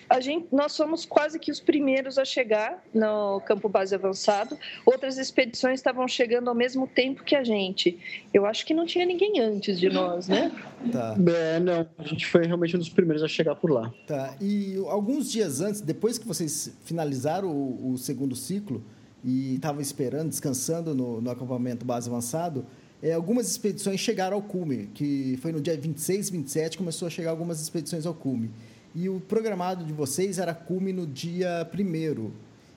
a 0.09 0.21
gente, 0.21 0.47
nós 0.53 0.73
somos 0.73 1.05
quase 1.05 1.39
que 1.39 1.51
os 1.51 1.61
primeiros 1.61 2.19
a 2.19 2.25
chegar 2.25 2.83
no 2.93 3.41
campo 3.41 3.69
base 3.69 3.95
avançado. 3.95 4.59
Outras 4.85 5.19
expedições 5.19 5.81
estavam 5.81 6.07
chegando 6.07 6.49
ao 6.49 6.55
mesmo 6.55 6.87
tempo 6.87 7.25
que 7.25 7.35
a 7.35 7.43
gente. 7.43 7.99
Eu 8.33 8.45
acho 8.45 8.67
que 8.67 8.75
não 8.75 8.87
tinha 8.87 9.07
ninguém 9.07 9.41
antes 9.41 9.79
de 9.81 9.89
nós, 9.89 10.29
né? 10.29 10.53
Tá. 10.91 11.17
É, 11.35 11.61
não, 11.61 11.87
a 11.99 12.05
gente 12.05 12.27
foi 12.27 12.47
realmente 12.47 12.77
um 12.77 12.79
dos 12.79 12.89
primeiros 12.89 13.23
a 13.23 13.29
chegar 13.29 13.55
por 13.55 13.71
lá. 13.71 13.93
Tá. 14.07 14.37
E 14.41 14.77
alguns 14.89 15.31
dias 15.31 15.61
antes, 15.61 15.81
depois 15.81 16.19
que 16.19 16.27
vocês 16.27 16.77
finalizaram 16.85 17.49
o, 17.51 17.93
o 17.93 17.99
segundo 17.99 18.37
ciclo 18.37 18.85
e 19.25 19.55
estavam 19.55 19.81
esperando, 19.81 20.29
descansando 20.29 20.95
no, 20.95 21.21
no 21.21 21.31
acampamento 21.31 21.85
base 21.85 22.09
avançado, 22.09 22.67
é, 23.03 23.13
algumas 23.13 23.51
expedições 23.51 23.99
chegaram 23.99 24.37
ao 24.37 24.43
cume, 24.43 24.89
que 24.95 25.37
foi 25.43 25.51
no 25.51 25.61
dia 25.61 25.77
26, 25.77 26.31
27, 26.31 26.79
começou 26.79 27.09
a 27.09 27.11
chegar 27.11 27.31
algumas 27.31 27.61
expedições 27.61 28.07
ao 28.07 28.15
cume. 28.15 28.51
E 28.95 29.09
o 29.09 29.21
programado 29.21 29.85
de 29.85 29.93
vocês 29.93 30.39
era 30.39 30.55
cume 30.55 30.93
no 30.93 31.07
dia 31.07 31.67
primeiro. 31.71 32.33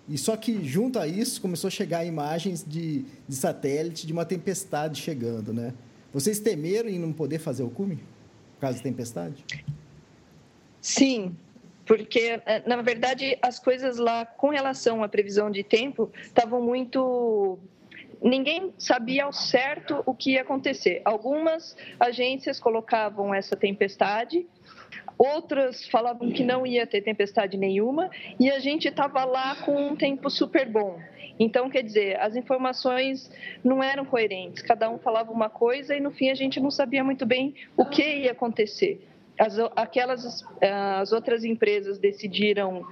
E 0.07 0.17
só 0.17 0.37
que 0.37 0.63
junto 0.63 0.99
a 0.99 1.07
isso 1.07 1.41
começou 1.41 1.67
a 1.67 1.71
chegar 1.71 2.05
imagens 2.05 2.63
de, 2.65 3.05
de 3.27 3.35
satélite 3.35 4.05
de 4.05 4.13
uma 4.13 4.25
tempestade 4.25 5.01
chegando, 5.01 5.51
né? 5.51 5.73
Vocês 6.13 6.39
temeram 6.39 6.87
em 6.87 6.99
não 6.99 7.11
poder 7.11 7.39
fazer 7.39 7.63
o 7.63 7.69
cume? 7.69 7.97
Por 8.53 8.61
causa 8.61 8.77
da 8.77 8.83
tempestade? 8.83 9.43
Sim. 10.79 11.35
porque, 11.85 12.39
é, 12.45 12.63
na 12.67 12.81
verdade, 12.81 13.37
as 13.41 13.59
coisas 13.59 13.97
lá, 13.97 14.25
com 14.25 14.49
relação 14.49 15.03
à 15.03 15.09
previsão 15.09 15.51
de 15.51 15.63
tempo, 15.63 16.11
estavam 16.23 16.61
muito 16.61 17.59
ninguém 18.21 18.73
sabia 18.77 19.25
ao 19.25 19.33
certo 19.33 20.01
o 20.05 20.13
que 20.13 20.31
ia 20.31 20.41
acontecer. 20.41 21.01
Algumas 21.05 21.75
agências 21.99 22.59
colocavam 22.59 23.33
essa 23.33 23.55
tempestade, 23.55 24.47
outras 25.17 25.87
falavam 25.87 26.31
que 26.31 26.43
não 26.43 26.65
ia 26.65 26.85
ter 26.85 27.01
tempestade 27.01 27.57
nenhuma, 27.57 28.09
e 28.39 28.49
a 28.49 28.59
gente 28.59 28.87
estava 28.87 29.23
lá 29.25 29.55
com 29.57 29.75
um 29.87 29.95
tempo 29.95 30.29
super 30.29 30.67
bom. 30.67 30.99
Então, 31.37 31.69
quer 31.69 31.83
dizer, 31.83 32.19
as 32.19 32.35
informações 32.35 33.29
não 33.63 33.83
eram 33.83 34.05
coerentes, 34.05 34.63
cada 34.63 34.89
um 34.89 34.97
falava 34.97 35.31
uma 35.31 35.49
coisa 35.49 35.95
e 35.95 35.99
no 35.99 36.11
fim 36.11 36.29
a 36.29 36.35
gente 36.35 36.59
não 36.59 36.71
sabia 36.71 37.03
muito 37.03 37.25
bem 37.25 37.53
o 37.75 37.85
que 37.85 38.03
ia 38.03 38.31
acontecer 38.31 39.05
as, 39.37 39.57
aquelas 39.75 40.43
as 40.61 41.11
outras 41.11 41.43
empresas 41.43 41.97
decidiram 41.99 42.79
uh, 42.79 42.85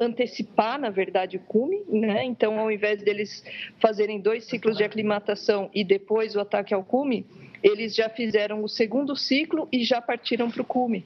antecipar, 0.00 0.78
na 0.78 0.90
verdade, 0.90 1.36
o 1.36 1.40
cume, 1.40 1.82
né? 1.88 2.24
Então, 2.24 2.58
ao 2.58 2.70
invés 2.70 3.02
deles 3.02 3.44
fazerem 3.80 4.20
dois 4.20 4.44
ciclos 4.44 4.76
de 4.76 4.84
aclimatação 4.84 5.70
e 5.74 5.84
depois 5.84 6.36
o 6.36 6.40
ataque 6.40 6.72
ao 6.72 6.84
cume, 6.84 7.26
eles 7.62 7.94
já 7.94 8.08
fizeram 8.08 8.62
o 8.62 8.68
segundo 8.68 9.16
ciclo 9.16 9.68
e 9.72 9.84
já 9.84 10.00
partiram 10.00 10.50
para 10.50 10.62
o 10.62 10.64
cume, 10.64 11.04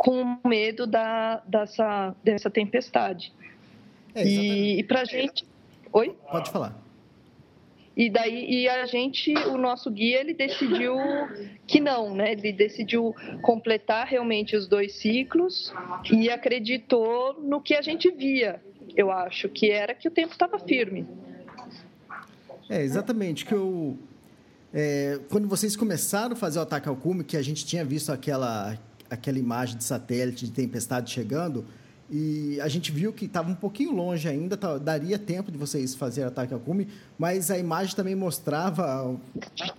com 0.00 0.38
medo 0.46 0.86
da, 0.86 1.42
dessa, 1.46 2.16
dessa 2.24 2.48
tempestade. 2.48 3.34
É, 4.14 4.26
e, 4.26 4.78
e 4.78 4.82
para 4.82 5.02
a 5.02 5.04
gente. 5.04 5.44
Oi? 5.92 6.16
Pode 6.32 6.50
falar. 6.50 6.74
E 7.94 8.08
daí 8.08 8.50
e 8.50 8.66
a 8.66 8.86
gente, 8.86 9.34
o 9.34 9.58
nosso 9.58 9.90
guia, 9.90 10.20
ele 10.20 10.32
decidiu 10.32 10.96
que 11.66 11.80
não, 11.82 12.14
né? 12.14 12.32
Ele 12.32 12.50
decidiu 12.50 13.14
completar 13.42 14.06
realmente 14.06 14.56
os 14.56 14.66
dois 14.66 14.94
ciclos 14.94 15.70
e 16.10 16.30
acreditou 16.30 17.38
no 17.38 17.60
que 17.60 17.74
a 17.74 17.82
gente 17.82 18.10
via, 18.10 18.58
eu 18.96 19.10
acho, 19.10 19.50
que 19.50 19.70
era 19.70 19.94
que 19.94 20.08
o 20.08 20.10
tempo 20.10 20.32
estava 20.32 20.58
firme. 20.58 21.06
É, 22.70 22.80
exatamente, 22.80 23.44
que 23.44 23.52
eu 23.52 23.98
é, 24.72 25.20
quando 25.28 25.46
vocês 25.46 25.76
começaram 25.76 26.32
a 26.32 26.36
fazer 26.36 26.58
o 26.58 26.62
ataque 26.62 26.88
ao 26.88 26.96
cume, 26.96 27.22
que 27.22 27.36
a 27.36 27.42
gente 27.42 27.66
tinha 27.66 27.84
visto 27.84 28.10
aquela 28.10 28.78
aquela 29.10 29.38
imagem 29.38 29.76
de 29.76 29.84
satélite 29.84 30.46
de 30.46 30.52
tempestade 30.52 31.10
chegando, 31.10 31.64
e 32.10 32.60
a 32.60 32.66
gente 32.66 32.90
viu 32.90 33.12
que 33.12 33.26
estava 33.26 33.48
um 33.48 33.54
pouquinho 33.54 33.92
longe 33.92 34.28
ainda, 34.28 34.56
tá, 34.56 34.78
daria 34.78 35.16
tempo 35.16 35.52
de 35.52 35.56
vocês 35.56 35.94
fazer 35.94 36.24
ataque 36.24 36.52
ao 36.52 36.58
cume, 36.58 36.88
mas 37.16 37.52
a 37.52 37.58
imagem 37.58 37.94
também 37.94 38.16
mostrava 38.16 39.16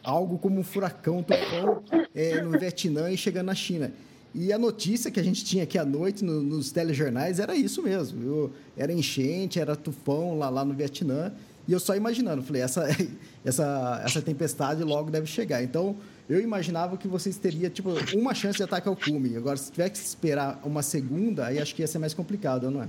algo 0.02 0.38
como 0.38 0.58
um 0.58 0.64
furacão, 0.64 1.22
tufão 1.22 1.84
é, 2.16 2.42
no 2.42 2.58
Vietnã 2.58 3.12
e 3.12 3.18
chegando 3.18 3.48
na 3.48 3.56
China. 3.56 3.92
E 4.34 4.54
a 4.54 4.58
notícia 4.58 5.12
que 5.12 5.20
a 5.20 5.24
gente 5.24 5.44
tinha 5.44 5.64
aqui 5.64 5.78
à 5.78 5.84
noite 5.84 6.24
no, 6.24 6.42
nos 6.42 6.72
telejornais 6.72 7.38
era 7.38 7.54
isso 7.54 7.84
mesmo. 7.84 8.22
Viu? 8.22 8.52
Era 8.78 8.94
enchente, 8.94 9.60
era 9.60 9.76
tufão 9.76 10.38
lá, 10.38 10.50
lá 10.50 10.64
no 10.64 10.74
Vietnã. 10.74 11.34
E 11.68 11.74
eu 11.74 11.82
só 11.82 11.98
imaginando, 11.98 12.42
falei, 12.42 12.62
essa, 12.62 12.88
essa, 13.44 14.02
essa 14.06 14.22
tempestade 14.22 14.84
logo 14.84 15.12
deve 15.12 15.28
chegar. 15.28 15.62
Então, 15.62 15.98
eu 16.32 16.40
imaginava 16.40 16.98
que 16.98 17.08
vocês 17.08 17.38
teriam, 17.38 17.70
tipo, 17.70 17.90
uma 18.16 18.34
chance 18.34 18.58
de 18.58 18.64
ataque 18.64 18.88
ao 18.88 18.96
cume. 18.96 19.36
Agora, 19.36 19.58
se 19.58 19.72
tiver 19.72 19.90
que 19.90 19.98
esperar 19.98 20.62
uma 20.64 20.82
segunda, 20.82 21.48
aí 21.48 21.60
acho 21.60 21.76
que 21.76 21.82
ia 21.82 21.88
ser 21.88 22.00
mais 22.00 22.14
complicado, 22.14 22.72
não 22.72 22.84
é? 22.84 22.88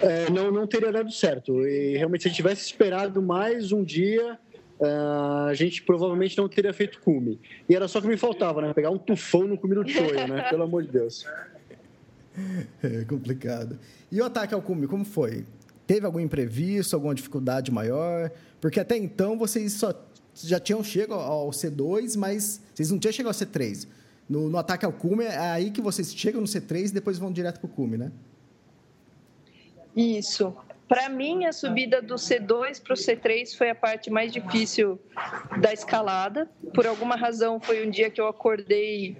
é 0.00 0.30
não, 0.30 0.52
não 0.52 0.66
teria 0.66 0.92
dado 0.92 1.10
certo. 1.10 1.66
E 1.66 1.96
realmente, 1.96 2.22
se 2.22 2.28
a 2.28 2.30
gente 2.30 2.36
tivesse 2.36 2.64
esperado 2.64 3.20
mais 3.20 3.72
um 3.72 3.82
dia, 3.82 4.38
Uh, 4.78 5.48
a 5.48 5.54
gente 5.54 5.82
provavelmente 5.82 6.36
não 6.36 6.50
teria 6.50 6.70
feito 6.70 7.00
cume. 7.00 7.40
E 7.66 7.74
era 7.74 7.88
só 7.88 7.98
que 7.98 8.06
me 8.06 8.16
faltava, 8.18 8.60
né? 8.60 8.74
Pegar 8.74 8.90
um 8.90 8.98
tufão 8.98 9.44
no 9.44 9.56
cume 9.56 9.74
do 9.74 9.88
choio, 9.88 10.28
né? 10.28 10.42
Pelo 10.50 10.64
amor 10.64 10.82
de 10.82 10.92
Deus. 10.92 11.26
É 12.82 13.02
complicado. 13.04 13.78
E 14.12 14.20
o 14.20 14.24
ataque 14.26 14.52
ao 14.52 14.60
cume, 14.60 14.86
como 14.86 15.02
foi? 15.02 15.46
Teve 15.86 16.04
algum 16.04 16.20
imprevisto, 16.20 16.94
alguma 16.94 17.14
dificuldade 17.14 17.72
maior? 17.72 18.30
Porque 18.60 18.78
até 18.78 18.98
então 18.98 19.38
vocês 19.38 19.72
só 19.72 19.94
já 20.44 20.60
tinham 20.60 20.82
chegado 20.82 21.14
ao 21.14 21.50
C2, 21.50 22.16
mas 22.16 22.60
vocês 22.74 22.90
não 22.90 22.98
tinham 22.98 23.12
chegado 23.12 23.32
ao 23.32 23.40
C3. 23.40 23.88
No, 24.28 24.48
no 24.48 24.58
ataque 24.58 24.84
ao 24.84 24.92
cume, 24.92 25.24
é 25.24 25.38
aí 25.38 25.70
que 25.70 25.80
vocês 25.80 26.12
chegam 26.14 26.40
no 26.40 26.46
C3 26.46 26.88
e 26.88 26.92
depois 26.92 27.18
vão 27.18 27.32
direto 27.32 27.60
para 27.60 27.66
o 27.66 27.70
cume, 27.70 27.96
né? 27.96 28.10
Isso. 29.96 30.54
Para 30.88 31.08
mim, 31.08 31.46
a 31.46 31.52
subida 31.52 32.02
do 32.02 32.14
C2 32.14 32.82
para 32.82 32.92
o 32.92 32.96
C3 32.96 33.56
foi 33.56 33.70
a 33.70 33.74
parte 33.74 34.10
mais 34.10 34.32
difícil 34.32 35.00
da 35.60 35.72
escalada. 35.72 36.48
Por 36.74 36.86
alguma 36.86 37.16
razão, 37.16 37.60
foi 37.60 37.86
um 37.86 37.90
dia 37.90 38.10
que 38.10 38.20
eu 38.20 38.28
acordei 38.28 39.16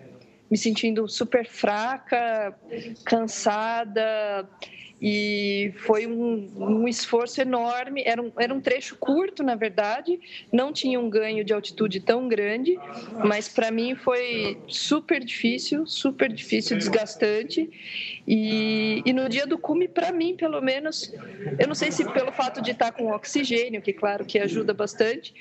me 0.50 0.56
sentindo 0.56 1.08
super 1.08 1.46
fraca, 1.46 2.56
cansada 3.04 4.48
e 5.00 5.74
foi 5.76 6.06
um, 6.06 6.48
um, 6.56 6.88
esforço 6.88 7.40
enorme. 7.40 8.02
Era 8.04 8.22
um, 8.22 8.32
era 8.38 8.52
um 8.52 8.60
trecho 8.60 8.96
curto, 8.96 9.42
na 9.42 9.54
verdade, 9.54 10.18
não 10.50 10.72
tinha 10.72 10.98
um 10.98 11.10
ganho 11.10 11.44
de 11.44 11.52
altitude 11.52 12.00
tão 12.00 12.28
grande, 12.28 12.78
mas 13.24 13.48
para 13.48 13.70
mim 13.70 13.94
foi 13.94 14.58
super 14.68 15.22
difícil, 15.22 15.86
super 15.86 16.32
difícil, 16.32 16.78
desgastante. 16.78 17.68
E, 18.26 19.02
e 19.04 19.12
no 19.12 19.28
dia 19.28 19.46
do 19.46 19.58
cume, 19.58 19.86
para 19.86 20.10
mim, 20.12 20.34
pelo 20.34 20.60
menos, 20.62 21.12
eu 21.58 21.68
não 21.68 21.74
sei 21.74 21.92
se 21.92 22.04
pelo 22.12 22.32
fato 22.32 22.62
de 22.62 22.70
estar 22.70 22.92
com 22.92 23.12
oxigênio, 23.12 23.82
que 23.82 23.92
claro 23.92 24.24
que 24.24 24.38
ajuda 24.38 24.72
bastante, 24.72 25.34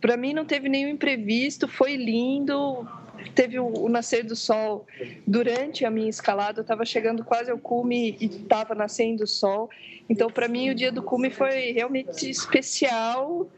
para 0.00 0.16
mim 0.16 0.34
não 0.34 0.44
teve 0.44 0.68
nenhum 0.68 0.90
imprevisto, 0.90 1.66
foi 1.66 1.96
lindo, 1.96 2.86
teve 3.34 3.58
o, 3.58 3.66
o, 3.66 3.88
nascer 3.88 4.24
do 4.24 4.36
sol 4.36 4.86
durante 5.26 5.84
a 5.84 5.90
minha 5.90 6.08
escalada. 6.08 6.60
Eu 6.60 6.62
estava 6.62 6.84
chegando 6.84 7.24
quase 7.24 7.50
ao 7.50 7.58
cume 7.58 8.16
e 8.20 8.26
estava 8.26 8.74
nascendo 8.74 9.24
o 9.24 9.26
sol. 9.26 9.70
Então, 10.08 10.28
para 10.30 10.48
mim, 10.48 10.70
o 10.70 10.74
dia 10.74 10.92
do 10.92 11.02
cume 11.02 11.30
foi 11.30 11.72
realmente 11.72 12.28
especial 12.28 13.48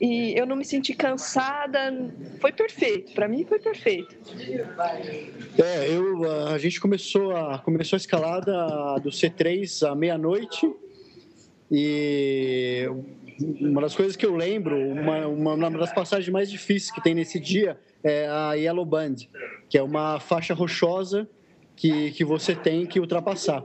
e 0.00 0.36
eu 0.36 0.44
não 0.44 0.56
me 0.56 0.64
senti 0.64 0.94
cansada. 0.94 1.94
Foi 2.40 2.50
perfeito. 2.52 3.12
Para 3.12 3.28
mim, 3.28 3.44
foi 3.44 3.60
perfeito. 3.60 4.16
É, 5.58 5.88
eu, 5.88 6.48
a 6.48 6.58
gente 6.58 6.80
começou 6.80 7.36
a, 7.36 7.58
começou 7.58 7.96
a 7.96 7.98
escalada 7.98 8.98
do 9.00 9.10
C3 9.10 9.88
à 9.88 9.94
meia-noite 9.94 10.68
e 11.70 12.88
uma 13.40 13.80
das 13.80 13.94
coisas 13.94 14.16
que 14.16 14.26
eu 14.26 14.34
lembro, 14.34 14.78
uma, 14.78 15.26
uma, 15.26 15.54
uma 15.54 15.70
das 15.78 15.92
passagens 15.92 16.28
mais 16.28 16.50
difíceis 16.50 16.90
que 16.90 17.02
tem 17.02 17.14
nesse 17.14 17.38
dia 17.38 17.78
é 18.02 18.26
a 18.26 18.54
Yellow 18.54 18.84
Band, 18.84 19.16
que 19.68 19.78
é 19.78 19.82
uma 19.82 20.18
faixa 20.18 20.54
rochosa 20.54 21.28
que, 21.76 22.10
que 22.12 22.24
você 22.24 22.54
tem 22.54 22.86
que 22.86 23.00
ultrapassar. 23.00 23.64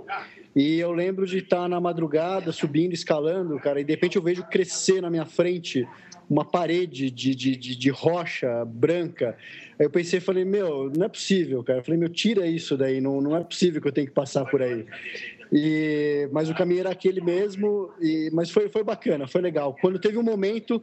E 0.55 0.79
eu 0.79 0.91
lembro 0.91 1.25
de 1.27 1.37
estar 1.37 1.69
na 1.69 1.79
madrugada, 1.79 2.51
subindo, 2.51 2.93
escalando, 2.93 3.59
cara, 3.59 3.79
e 3.79 3.83
de 3.83 3.93
repente 3.93 4.15
eu 4.15 4.21
vejo 4.21 4.43
crescer 4.43 5.01
na 5.01 5.09
minha 5.09 5.25
frente 5.25 5.87
uma 6.29 6.43
parede 6.43 7.09
de, 7.09 7.33
de, 7.33 7.55
de, 7.55 7.75
de 7.75 7.89
rocha 7.89 8.65
branca. 8.65 9.37
Aí 9.79 9.85
eu 9.85 9.89
pensei, 9.89 10.19
falei, 10.19 10.43
meu, 10.43 10.91
não 10.95 11.05
é 11.05 11.09
possível, 11.09 11.63
cara. 11.63 11.79
Eu 11.79 11.83
falei, 11.83 11.99
meu, 11.99 12.09
tira 12.09 12.45
isso 12.47 12.75
daí, 12.75 12.99
não, 12.99 13.21
não 13.21 13.35
é 13.35 13.43
possível 13.43 13.81
que 13.81 13.87
eu 13.87 13.91
tenha 13.91 14.07
que 14.07 14.13
passar 14.13 14.45
por 14.45 14.61
aí. 14.61 14.85
E, 15.51 16.27
mas 16.31 16.49
o 16.49 16.55
caminho 16.55 16.81
era 16.81 16.91
aquele 16.91 17.21
mesmo, 17.21 17.91
e, 18.01 18.29
mas 18.33 18.49
foi, 18.49 18.69
foi 18.69 18.83
bacana, 18.83 19.27
foi 19.27 19.41
legal. 19.41 19.75
Quando 19.79 19.99
teve 19.99 20.17
um 20.17 20.23
momento 20.23 20.81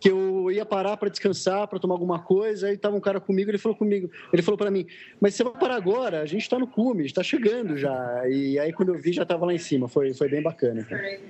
que 0.00 0.10
eu 0.10 0.50
ia 0.50 0.64
parar 0.64 0.96
para 0.96 1.10
descansar, 1.10 1.68
para 1.68 1.78
tomar 1.78 1.94
alguma 1.94 2.18
coisa, 2.18 2.68
aí 2.68 2.76
tava 2.76 2.96
um 2.96 3.00
cara 3.00 3.20
comigo, 3.20 3.50
ele 3.50 3.58
falou 3.58 3.76
comigo, 3.76 4.10
ele 4.32 4.40
falou 4.40 4.56
para 4.56 4.70
mim, 4.70 4.86
mas 5.20 5.34
você 5.34 5.44
vai 5.44 5.52
parar 5.52 5.76
agora? 5.76 6.22
A 6.22 6.26
gente 6.26 6.40
está 6.40 6.58
no 6.58 6.66
cume, 6.66 7.04
está 7.04 7.22
chegando 7.22 7.76
já. 7.76 8.22
E 8.26 8.58
aí 8.58 8.72
quando 8.72 8.94
eu 8.94 8.98
vi 8.98 9.12
já 9.12 9.22
estava 9.22 9.44
lá 9.44 9.52
em 9.52 9.58
cima, 9.58 9.86
foi, 9.88 10.14
foi 10.14 10.28
bem 10.28 10.42
bacana. 10.42 10.86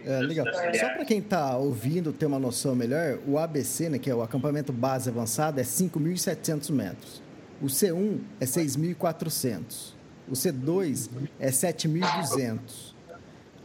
É, 0.06 0.20
legal. 0.20 0.46
Só 0.78 0.88
para 0.90 1.04
quem 1.04 1.18
está 1.18 1.56
ouvindo 1.56 2.12
ter 2.12 2.26
uma 2.26 2.38
noção 2.38 2.76
melhor, 2.76 3.18
o 3.26 3.36
ABC, 3.36 3.88
né, 3.88 3.98
que 3.98 4.08
é 4.08 4.14
o 4.14 4.22
acampamento 4.22 4.72
base 4.72 5.10
avançado, 5.10 5.58
é 5.58 5.64
5.700 5.64 6.72
metros. 6.72 7.22
O 7.60 7.66
C1 7.66 8.20
é 8.40 8.44
6.400. 8.44 9.99
O 10.30 10.34
C2 10.34 11.10
é 11.40 11.50
7.200. 11.50 12.58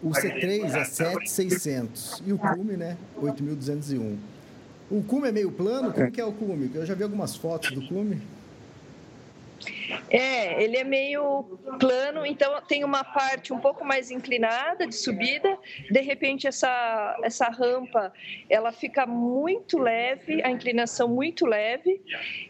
O 0.01 0.09
C3 0.09 0.73
é 0.73 0.83
7.600. 0.83 2.21
E 2.25 2.33
o 2.33 2.37
cume, 2.37 2.75
né, 2.75 2.97
8.201. 3.21 4.17
O 4.89 5.01
cume 5.03 5.29
é 5.29 5.31
meio 5.31 5.51
plano? 5.51 5.93
Como 5.93 6.11
que 6.11 6.19
é 6.19 6.25
o 6.25 6.31
cume? 6.31 6.69
Eu 6.73 6.85
já 6.85 6.93
vi 6.93 7.03
algumas 7.03 7.35
fotos 7.35 7.71
do 7.71 7.87
cume. 7.87 8.21
É, 10.09 10.63
ele 10.63 10.77
é 10.77 10.83
meio 10.83 11.43
plano, 11.79 12.25
então 12.25 12.61
tem 12.61 12.83
uma 12.83 13.03
parte 13.03 13.53
um 13.53 13.59
pouco 13.59 13.83
mais 13.85 14.11
inclinada 14.11 14.87
de 14.87 14.95
subida. 14.95 15.57
De 15.89 16.01
repente 16.01 16.47
essa 16.47 17.17
essa 17.23 17.49
rampa, 17.49 18.13
ela 18.49 18.71
fica 18.71 19.05
muito 19.05 19.77
leve, 19.77 20.41
a 20.43 20.49
inclinação 20.49 21.07
muito 21.07 21.45
leve, 21.45 22.01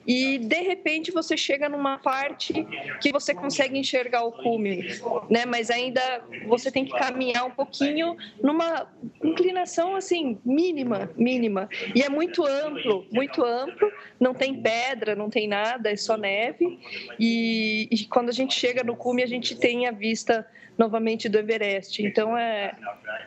e 0.05 0.37
de 0.37 0.61
repente 0.61 1.11
você 1.11 1.35
chega 1.35 1.67
numa 1.69 1.97
parte 1.97 2.65
que 3.01 3.11
você 3.11 3.33
consegue 3.33 3.77
enxergar 3.77 4.23
o 4.23 4.31
cume, 4.31 4.87
né? 5.29 5.45
Mas 5.45 5.69
ainda 5.69 6.01
você 6.47 6.71
tem 6.71 6.85
que 6.85 6.97
caminhar 6.97 7.45
um 7.45 7.51
pouquinho 7.51 8.15
numa 8.41 8.87
inclinação 9.23 9.95
assim 9.95 10.37
mínima, 10.45 11.09
mínima. 11.15 11.69
E 11.93 12.01
é 12.01 12.09
muito 12.09 12.45
amplo, 12.45 13.05
muito 13.11 13.43
amplo, 13.43 13.91
não 14.19 14.33
tem 14.33 14.61
pedra, 14.61 15.15
não 15.15 15.29
tem 15.29 15.47
nada, 15.47 15.91
é 15.91 15.95
só 15.95 16.17
neve. 16.17 16.79
E 17.19 17.24
e, 17.25 17.87
e, 17.91 18.05
quando 18.05 18.29
a 18.29 18.31
gente 18.31 18.53
chega 18.53 18.83
no 18.83 18.95
cume, 18.95 19.23
a 19.23 19.27
gente 19.27 19.55
tem 19.55 19.87
a 19.87 19.91
vista 19.91 20.45
novamente 20.77 21.29
do 21.29 21.37
Everest. 21.37 22.03
Então 22.03 22.37
é, 22.37 22.75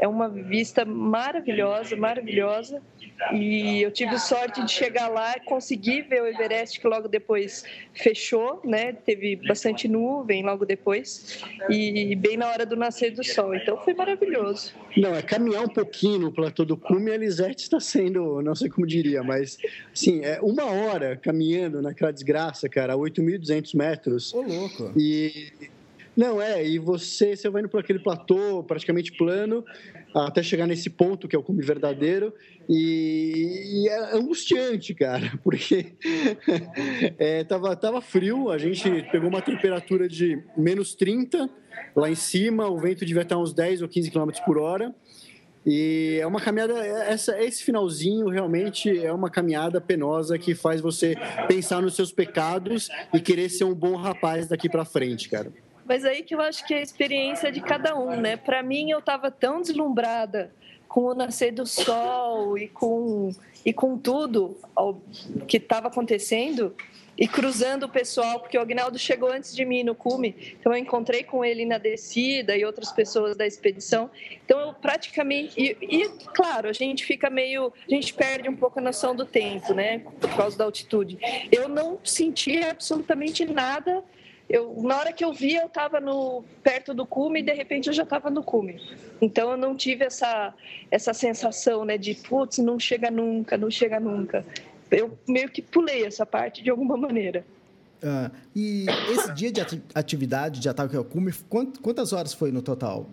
é 0.00 0.08
uma 0.08 0.28
vista 0.28 0.84
maravilhosa, 0.84 1.96
maravilhosa. 1.96 2.82
E 3.32 3.82
eu 3.82 3.90
tive 3.90 4.16
sorte 4.18 4.64
de 4.64 4.70
chegar 4.70 5.08
lá 5.08 5.36
e 5.36 5.40
conseguir 5.40 6.02
ver 6.02 6.22
o 6.22 6.26
Everest, 6.26 6.78
que 6.78 6.86
logo 6.86 7.08
depois 7.08 7.64
fechou, 7.92 8.60
né? 8.64 8.92
Teve 8.92 9.36
bastante 9.36 9.88
nuvem 9.88 10.44
logo 10.44 10.64
depois, 10.64 11.42
e 11.68 12.14
bem 12.14 12.36
na 12.36 12.48
hora 12.48 12.64
do 12.64 12.76
nascer 12.76 13.10
do 13.10 13.24
sol. 13.24 13.54
Então 13.54 13.76
foi 13.78 13.92
maravilhoso. 13.92 14.72
Não, 14.96 15.14
é 15.16 15.22
caminhar 15.22 15.64
um 15.64 15.68
pouquinho 15.68 16.20
no 16.20 16.32
platô 16.32 16.64
do 16.64 16.76
cume, 16.76 17.10
Elisete 17.10 17.64
está 17.64 17.80
sendo, 17.80 18.40
não 18.40 18.54
sei 18.54 18.68
como 18.68 18.86
diria, 18.86 19.22
mas 19.22 19.58
assim, 19.92 20.24
é 20.24 20.38
uma 20.40 20.64
hora 20.64 21.16
caminhando 21.16 21.82
naquela 21.82 22.12
desgraça, 22.12 22.68
cara, 22.68 22.92
a 22.92 22.96
8.200 22.96 23.76
metros. 23.76 24.32
Ô, 24.32 24.42
louco. 24.42 24.92
E 24.96 25.52
não, 26.18 26.42
é, 26.42 26.66
e 26.66 26.80
você, 26.80 27.36
você 27.36 27.48
vai 27.48 27.62
indo 27.62 27.68
por 27.68 27.78
aquele 27.78 28.00
platô 28.00 28.64
praticamente 28.64 29.12
plano, 29.12 29.64
até 30.12 30.42
chegar 30.42 30.66
nesse 30.66 30.90
ponto 30.90 31.28
que 31.28 31.36
é 31.36 31.38
o 31.38 31.44
cume 31.44 31.62
verdadeiro, 31.62 32.34
e, 32.68 33.84
e 33.84 33.88
é 33.88 34.16
angustiante, 34.16 34.94
cara, 34.94 35.30
porque 35.44 35.92
é, 37.20 37.44
tava, 37.44 37.76
tava 37.76 38.00
frio, 38.00 38.50
a 38.50 38.58
gente 38.58 38.90
pegou 39.12 39.28
uma 39.28 39.40
temperatura 39.40 40.08
de 40.08 40.42
menos 40.56 40.92
30 40.96 41.48
lá 41.94 42.10
em 42.10 42.16
cima, 42.16 42.66
o 42.66 42.76
vento 42.76 43.06
devia 43.06 43.22
estar 43.22 43.38
uns 43.38 43.54
10 43.54 43.82
ou 43.82 43.88
15 43.88 44.10
km 44.10 44.30
por 44.44 44.58
hora, 44.58 44.92
e 45.64 46.18
é 46.20 46.26
uma 46.26 46.40
caminhada, 46.40 46.84
essa, 46.84 47.40
esse 47.40 47.62
finalzinho 47.62 48.28
realmente 48.28 48.90
é 48.98 49.12
uma 49.12 49.30
caminhada 49.30 49.80
penosa 49.80 50.36
que 50.36 50.52
faz 50.52 50.80
você 50.80 51.14
pensar 51.46 51.80
nos 51.80 51.94
seus 51.94 52.10
pecados 52.10 52.88
e 53.14 53.20
querer 53.20 53.48
ser 53.50 53.62
um 53.62 53.74
bom 53.74 53.94
rapaz 53.94 54.48
daqui 54.48 54.68
para 54.68 54.84
frente, 54.84 55.28
cara. 55.28 55.52
Mas 55.88 56.04
aí 56.04 56.22
que 56.22 56.34
eu 56.34 56.40
acho 56.40 56.66
que 56.66 56.74
é 56.74 56.78
a 56.78 56.82
experiência 56.82 57.50
de 57.50 57.62
cada 57.62 57.96
um, 57.96 58.20
né? 58.20 58.36
Para 58.36 58.62
mim, 58.62 58.90
eu 58.90 58.98
estava 58.98 59.30
tão 59.30 59.62
deslumbrada 59.62 60.52
com 60.86 61.04
o 61.04 61.14
nascer 61.14 61.50
do 61.52 61.66
sol 61.66 62.58
e 62.58 62.68
com, 62.68 63.30
e 63.64 63.72
com 63.72 63.96
tudo 63.96 64.56
que 65.46 65.56
estava 65.56 65.88
acontecendo 65.88 66.74
e 67.16 67.26
cruzando 67.26 67.84
o 67.84 67.88
pessoal, 67.88 68.38
porque 68.38 68.56
o 68.56 68.60
Agnaldo 68.60 68.96
chegou 68.96 69.32
antes 69.32 69.54
de 69.54 69.64
mim 69.64 69.82
no 69.82 69.92
cume, 69.94 70.56
então 70.60 70.72
eu 70.72 70.78
encontrei 70.78 71.24
com 71.24 71.44
ele 71.44 71.64
na 71.64 71.76
descida 71.76 72.56
e 72.56 72.64
outras 72.64 72.92
pessoas 72.92 73.36
da 73.36 73.44
expedição. 73.44 74.08
Então 74.44 74.60
eu 74.60 74.72
praticamente. 74.72 75.60
E, 75.60 75.76
e, 75.80 76.08
claro, 76.32 76.68
a 76.68 76.72
gente 76.72 77.04
fica 77.04 77.28
meio. 77.28 77.72
A 77.86 77.90
gente 77.92 78.14
perde 78.14 78.48
um 78.48 78.54
pouco 78.54 78.78
a 78.78 78.82
noção 78.82 79.16
do 79.16 79.24
tempo, 79.24 79.74
né? 79.74 79.98
Por 80.20 80.30
causa 80.36 80.56
da 80.56 80.64
altitude. 80.64 81.18
Eu 81.50 81.68
não 81.68 81.98
sentia 82.04 82.70
absolutamente 82.70 83.44
nada 83.44 84.04
eu, 84.48 84.80
na 84.82 84.96
hora 84.96 85.12
que 85.12 85.24
eu 85.24 85.32
vi, 85.32 85.54
eu 85.54 85.66
estava 85.66 86.00
perto 86.62 86.94
do 86.94 87.04
cume 87.04 87.40
e 87.40 87.42
de 87.42 87.52
repente 87.52 87.88
eu 87.88 87.92
já 87.92 88.02
estava 88.02 88.30
no 88.30 88.42
cume. 88.42 88.80
Então 89.20 89.50
eu 89.50 89.56
não 89.56 89.76
tive 89.76 90.04
essa, 90.04 90.54
essa 90.90 91.12
sensação 91.12 91.84
né, 91.84 91.98
de, 91.98 92.14
putz, 92.14 92.58
não 92.58 92.78
chega 92.78 93.10
nunca, 93.10 93.58
não 93.58 93.70
chega 93.70 94.00
nunca. 94.00 94.44
Eu 94.90 95.18
meio 95.28 95.50
que 95.50 95.60
pulei 95.60 96.04
essa 96.06 96.24
parte 96.24 96.62
de 96.62 96.70
alguma 96.70 96.96
maneira. 96.96 97.44
Ah, 98.02 98.30
e 98.56 98.86
esse 99.10 99.34
dia 99.34 99.52
de 99.52 99.60
atividade 99.94 100.60
de 100.60 100.68
ataque 100.68 100.96
ao 100.96 101.04
cume, 101.04 101.32
quantas 101.82 102.12
horas 102.14 102.32
foi 102.32 102.50
no 102.50 102.62
total? 102.62 103.06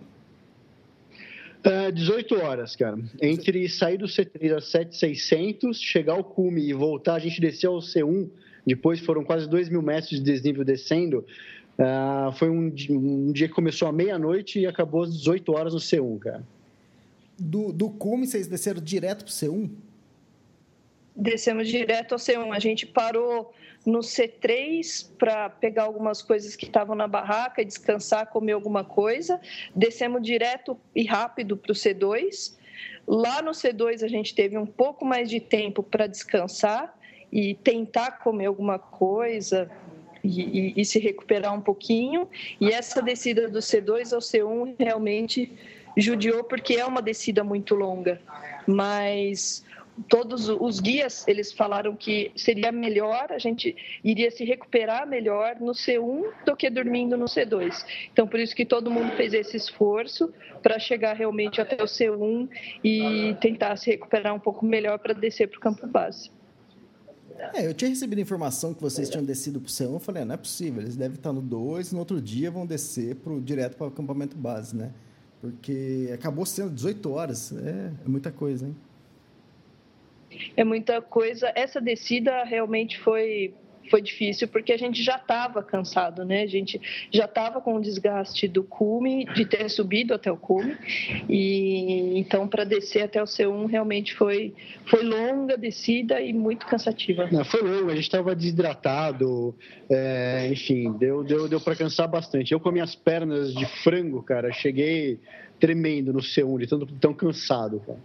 Uh, 1.66 1.90
18 1.92 2.36
horas, 2.36 2.76
cara. 2.76 2.96
Entre 3.20 3.68
sair 3.68 3.98
do 3.98 4.06
C3 4.06 4.56
a 4.56 4.60
7600, 4.60 5.80
chegar 5.80 6.14
ao 6.14 6.22
cume 6.22 6.62
e 6.62 6.72
voltar, 6.72 7.14
a 7.14 7.18
gente 7.18 7.40
desceu 7.40 7.72
ao 7.72 7.80
C1 7.80 8.28
depois 8.66 8.98
foram 8.98 9.22
quase 9.22 9.48
2 9.48 9.68
mil 9.68 9.80
metros 9.80 10.10
de 10.10 10.20
desnível 10.20 10.64
descendo. 10.64 11.24
Uh, 11.78 12.32
foi 12.32 12.50
um, 12.50 12.72
um, 12.90 13.32
dia 13.32 13.46
que 13.46 13.54
começou 13.54 13.86
à 13.86 13.92
meia-noite 13.92 14.58
e 14.58 14.66
acabou 14.66 15.02
às 15.02 15.12
18 15.16 15.52
horas 15.52 15.74
no 15.74 15.78
C1, 15.78 16.18
cara. 16.18 16.42
Do, 17.38 17.72
do 17.72 17.90
cume, 17.90 18.26
vocês 18.26 18.48
desceram 18.48 18.82
direto 18.82 19.24
para 19.24 19.30
o 19.30 19.34
C1? 19.34 19.70
Descemos 21.14 21.68
direto 21.68 22.12
ao 22.12 22.18
C1. 22.18 22.54
A 22.54 22.58
gente 22.58 22.86
parou 22.86 23.54
no 23.84 24.00
C3 24.00 25.06
para 25.18 25.48
pegar 25.48 25.84
algumas 25.84 26.20
coisas 26.20 26.56
que 26.56 26.64
estavam 26.64 26.96
na 26.96 27.06
barraca, 27.06 27.64
descansar, 27.64 28.26
comer 28.26 28.52
alguma 28.52 28.82
coisa. 28.82 29.40
Descemos 29.74 30.22
direto 30.22 30.78
e 30.94 31.04
rápido 31.04 31.56
para 31.56 31.72
o 31.72 31.74
C2. 31.74 32.56
Lá 33.06 33.40
no 33.40 33.52
C2 33.52 34.02
a 34.02 34.08
gente 34.08 34.34
teve 34.34 34.58
um 34.58 34.66
pouco 34.66 35.04
mais 35.04 35.30
de 35.30 35.40
tempo 35.40 35.82
para 35.82 36.06
descansar 36.06 36.95
e 37.32 37.54
tentar 37.54 38.18
comer 38.18 38.46
alguma 38.46 38.78
coisa 38.78 39.70
e, 40.22 40.40
e, 40.40 40.80
e, 40.80 40.84
se 40.84 40.98
recuperar 40.98 41.54
um 41.54 41.60
pouquinho. 41.60 42.28
E 42.60 42.70
essa 42.70 43.00
descida 43.02 43.48
do 43.48 43.58
C2 43.58 44.12
ao 44.12 44.20
C1 44.20 44.74
realmente 44.78 45.52
judiou 45.96 46.44
porque 46.44 46.74
é 46.74 46.84
uma 46.84 47.00
descida 47.00 47.42
muito 47.42 47.74
longa, 47.74 48.20
mas 48.66 49.64
todos 50.08 50.48
os 50.48 50.78
guias 50.78 51.26
eles 51.26 51.52
falaram 51.52 51.96
que 51.96 52.30
seria 52.36 52.70
melhor 52.70 53.28
a 53.30 53.38
gente 53.38 53.74
iria 54.04 54.30
se 54.30 54.44
recuperar 54.44 55.06
melhor 55.06 55.56
no 55.58 55.72
C1 55.72 56.32
do 56.44 56.54
que 56.54 56.68
dormindo 56.68 57.16
no 57.16 57.24
C2 57.24 57.84
então 58.12 58.28
por 58.28 58.38
isso 58.38 58.54
que 58.54 58.66
todo 58.66 58.90
mundo 58.90 59.16
fez 59.16 59.32
esse 59.32 59.56
esforço 59.56 60.32
para 60.62 60.78
chegar 60.78 61.14
realmente 61.14 61.60
até 61.62 61.82
o 61.82 61.86
C1 61.86 62.48
e 62.84 63.34
tentar 63.40 63.76
se 63.76 63.90
recuperar 63.90 64.34
um 64.34 64.40
pouco 64.40 64.66
melhor 64.66 64.98
para 64.98 65.14
descer 65.14 65.48
para 65.48 65.56
o 65.56 65.60
campo 65.60 65.86
base 65.86 66.30
é, 67.54 67.66
eu 67.66 67.74
tinha 67.74 67.88
recebido 67.88 68.20
informação 68.20 68.74
que 68.74 68.80
vocês 68.80 69.08
tinham 69.08 69.24
descido 69.24 69.60
para 69.60 69.68
o 69.68 69.70
C1. 69.70 69.92
Eu 69.92 69.98
falei, 69.98 70.22
ah, 70.22 70.26
não 70.26 70.34
é 70.34 70.38
possível, 70.38 70.82
eles 70.82 70.96
devem 70.96 71.16
estar 71.16 71.32
no 71.32 71.40
2, 71.40 71.92
no 71.92 71.98
outro 71.98 72.20
dia 72.20 72.50
vão 72.50 72.66
descer 72.66 73.16
pro, 73.16 73.40
direto 73.40 73.76
para 73.76 73.86
o 73.86 73.88
acampamento 73.88 74.36
base, 74.36 74.76
né? 74.76 74.92
Porque 75.40 76.10
acabou 76.12 76.46
sendo 76.46 76.70
18 76.70 77.10
horas. 77.10 77.52
É, 77.52 77.92
é 78.04 78.08
muita 78.08 78.30
coisa, 78.30 78.66
hein? 78.66 78.76
É 80.56 80.64
muita 80.64 81.00
coisa. 81.00 81.52
Essa 81.54 81.80
descida 81.80 82.44
realmente 82.44 82.98
foi 82.98 83.54
foi 83.90 84.02
difícil 84.02 84.48
porque 84.48 84.72
a 84.72 84.76
gente 84.76 85.02
já 85.02 85.16
estava 85.16 85.62
cansado, 85.62 86.24
né? 86.24 86.42
A 86.42 86.46
gente 86.46 86.80
já 87.12 87.24
estava 87.24 87.60
com 87.60 87.76
o 87.76 87.80
desgaste 87.80 88.48
do 88.48 88.62
cume, 88.62 89.24
de 89.34 89.44
ter 89.44 89.68
subido 89.68 90.14
até 90.14 90.30
o 90.30 90.36
cume, 90.36 90.76
e 91.28 92.18
então 92.18 92.48
para 92.48 92.64
descer 92.64 93.02
até 93.02 93.22
o 93.22 93.26
C1 93.26 93.66
realmente 93.66 94.14
foi, 94.14 94.54
foi 94.86 95.02
longa 95.02 95.54
a 95.54 95.56
descida 95.56 96.20
e 96.20 96.32
muito 96.32 96.66
cansativa. 96.66 97.28
Não, 97.30 97.44
foi 97.44 97.62
longa, 97.62 97.92
a 97.92 97.94
gente 97.94 98.04
estava 98.04 98.34
desidratado, 98.34 99.54
é, 99.90 100.48
enfim, 100.50 100.92
deu, 100.92 101.24
deu, 101.24 101.48
deu 101.48 101.60
para 101.60 101.76
cansar 101.76 102.08
bastante. 102.08 102.52
Eu 102.52 102.60
com 102.60 102.70
minhas 102.70 102.94
pernas 102.94 103.54
de 103.54 103.66
frango, 103.82 104.22
cara, 104.22 104.52
cheguei 104.52 105.18
tremendo 105.58 106.12
no 106.12 106.20
C1, 106.20 106.58
de 106.60 106.66
tanto 106.66 106.86
tão 107.00 107.14
cansado, 107.14 107.80
cara. 107.80 107.98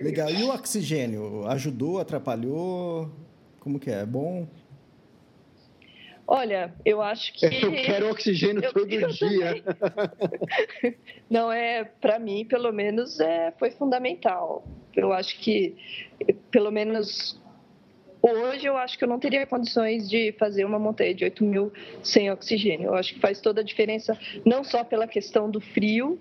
Legal. 0.00 0.30
E 0.30 0.42
o 0.42 0.50
oxigênio? 0.50 1.46
Ajudou, 1.46 1.98
atrapalhou? 1.98 3.10
Como 3.60 3.78
que 3.78 3.90
é? 3.90 4.00
É 4.00 4.06
bom? 4.06 4.46
Olha, 6.30 6.74
eu 6.84 7.00
acho 7.00 7.32
que. 7.32 7.46
Eu 7.46 7.72
quero 7.72 8.10
oxigênio 8.10 8.62
eu, 8.62 8.72
todo 8.72 8.92
eu 8.92 9.08
dia. 9.08 9.64
Não 11.28 11.50
é, 11.50 11.84
para 11.84 12.18
mim, 12.18 12.44
pelo 12.44 12.70
menos, 12.70 13.18
é, 13.18 13.50
foi 13.58 13.70
fundamental. 13.70 14.62
Eu 14.94 15.12
acho 15.12 15.38
que, 15.38 15.74
pelo 16.50 16.70
menos 16.70 17.40
hoje, 18.20 18.66
eu 18.66 18.76
acho 18.76 18.98
que 18.98 19.04
eu 19.04 19.08
não 19.08 19.18
teria 19.18 19.46
condições 19.46 20.08
de 20.10 20.32
fazer 20.32 20.64
uma 20.64 20.78
montanha 20.78 21.14
de 21.14 21.24
8 21.24 21.44
mil 21.44 21.72
sem 22.02 22.30
oxigênio. 22.30 22.88
Eu 22.88 22.94
acho 22.94 23.14
que 23.14 23.20
faz 23.20 23.40
toda 23.40 23.60
a 23.60 23.64
diferença, 23.64 24.18
não 24.44 24.64
só 24.64 24.82
pela 24.82 25.06
questão 25.06 25.48
do 25.50 25.60
frio, 25.60 26.18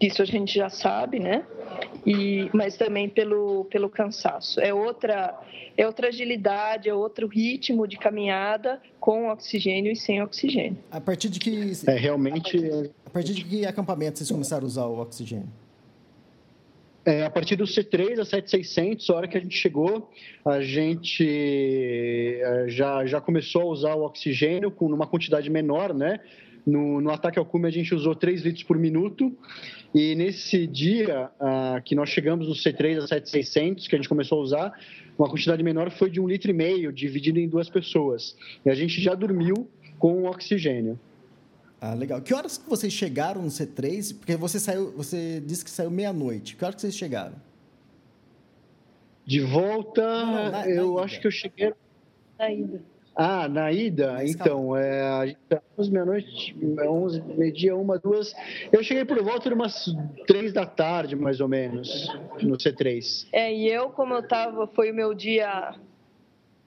isso 0.00 0.22
a 0.22 0.24
gente 0.24 0.54
já 0.54 0.70
sabe, 0.70 1.18
né? 1.18 1.44
E, 2.06 2.48
mas 2.52 2.76
também 2.76 3.08
pelo, 3.08 3.64
pelo 3.66 3.88
cansaço. 3.88 4.60
É 4.60 4.72
outra, 4.72 5.38
é 5.76 5.86
outra 5.86 6.08
agilidade, 6.08 6.88
é 6.88 6.94
outro 6.94 7.26
ritmo 7.26 7.86
de 7.86 7.98
caminhada 7.98 8.80
com 9.00 9.28
oxigênio 9.28 9.92
e 9.92 9.96
sem 9.96 10.22
oxigênio. 10.22 10.78
A 10.90 11.00
partir 11.00 11.28
de 11.28 11.40
que. 11.40 11.72
É, 11.86 11.94
realmente. 11.96 12.58
A 13.04 13.10
partir 13.10 13.34
de 13.34 13.44
que 13.44 13.66
acampamento 13.66 14.18
vocês 14.18 14.30
começaram 14.30 14.64
a 14.64 14.66
usar 14.66 14.86
o 14.86 15.00
oxigênio? 15.00 15.48
É, 17.04 17.24
a 17.24 17.30
partir 17.30 17.56
do 17.56 17.64
C3 17.64 18.20
a 18.20 18.24
7600, 18.24 19.08
a 19.08 19.14
hora 19.14 19.28
que 19.28 19.38
a 19.38 19.40
gente 19.40 19.56
chegou, 19.56 20.10
a 20.44 20.60
gente 20.60 21.26
é, 21.26 22.66
já, 22.68 23.06
já 23.06 23.18
começou 23.18 23.62
a 23.62 23.64
usar 23.64 23.94
o 23.94 24.04
oxigênio 24.04 24.70
com 24.70 24.84
uma 24.86 25.06
quantidade 25.06 25.48
menor, 25.48 25.94
né? 25.94 26.20
No, 26.68 27.00
no 27.00 27.10
ataque 27.10 27.38
ao 27.38 27.46
cume, 27.46 27.66
a 27.66 27.70
gente 27.70 27.94
usou 27.94 28.14
3 28.14 28.42
litros 28.42 28.62
por 28.62 28.76
minuto. 28.76 29.34
E 29.94 30.14
nesse 30.14 30.66
dia 30.66 31.30
uh, 31.40 31.82
que 31.82 31.94
nós 31.94 32.10
chegamos 32.10 32.46
no 32.46 32.54
C3 32.54 32.98
a 32.98 33.06
7600, 33.06 33.88
que 33.88 33.94
a 33.94 33.98
gente 33.98 34.08
começou 34.08 34.38
a 34.38 34.42
usar, 34.42 34.80
uma 35.18 35.30
quantidade 35.30 35.62
menor 35.62 35.90
foi 35.90 36.10
de 36.10 36.20
um 36.20 36.28
litro 36.28 36.50
e 36.50 36.52
meio, 36.52 36.92
dividido 36.92 37.38
em 37.38 37.48
duas 37.48 37.70
pessoas. 37.70 38.36
E 38.66 38.70
a 38.70 38.74
gente 38.74 39.00
já 39.00 39.14
dormiu 39.14 39.66
com 39.98 40.24
oxigênio. 40.24 41.00
Ah, 41.80 41.94
legal. 41.94 42.20
Que 42.20 42.34
horas 42.34 42.58
que 42.58 42.68
vocês 42.68 42.92
chegaram 42.92 43.40
no 43.40 43.48
C3? 43.48 44.18
Porque 44.18 44.36
você 44.36 44.60
saiu, 44.60 44.92
você 44.92 45.40
disse 45.40 45.64
que 45.64 45.70
saiu 45.70 45.90
meia-noite. 45.90 46.54
Que 46.54 46.64
horas 46.64 46.74
que 46.74 46.82
vocês 46.82 46.96
chegaram? 46.96 47.36
De 49.24 49.40
volta, 49.40 50.02
não, 50.02 50.50
na, 50.50 50.68
eu 50.68 50.96
na 50.96 51.02
acho 51.02 51.18
que 51.18 51.26
eu 51.26 51.30
cheguei. 51.30 51.72
Ainda. 52.38 52.82
Ah, 53.20 53.48
na 53.48 53.72
ida, 53.72 54.24
então, 54.24 54.76
é, 54.76 55.02
a 55.02 55.26
gente 55.26 55.40
tá 55.48 55.60
11 55.76 55.90
meia-noite, 55.90 56.56
11, 56.88 57.20
meio-dia, 57.36 57.74
uma, 57.74 57.98
duas. 57.98 58.32
Eu 58.70 58.80
cheguei 58.84 59.04
por 59.04 59.20
volta 59.24 59.48
de 59.48 59.56
umas 59.56 59.92
três 60.24 60.52
da 60.52 60.64
tarde, 60.64 61.16
mais 61.16 61.40
ou 61.40 61.48
menos, 61.48 62.06
no 62.40 62.56
C3. 62.56 63.26
É, 63.32 63.52
e 63.52 63.66
eu, 63.66 63.90
como 63.90 64.14
eu 64.14 64.22
tava, 64.22 64.68
foi 64.68 64.92
o 64.92 64.94
meu 64.94 65.12
dia 65.14 65.74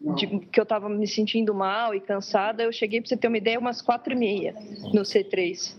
de, 0.01 0.27
que 0.39 0.59
eu 0.59 0.65
tava 0.65 0.89
me 0.89 1.07
sentindo 1.07 1.53
mal 1.53 1.95
e 1.95 2.01
cansada, 2.01 2.63
eu 2.63 2.73
cheguei, 2.73 2.99
pra 2.99 3.07
você 3.07 3.15
ter 3.15 3.29
uma 3.29 3.37
ideia, 3.37 3.57
umas 3.57 3.81
quatro 3.81 4.11
e 4.11 4.15
meia 4.17 4.53
no 4.93 5.03
C3. 5.03 5.77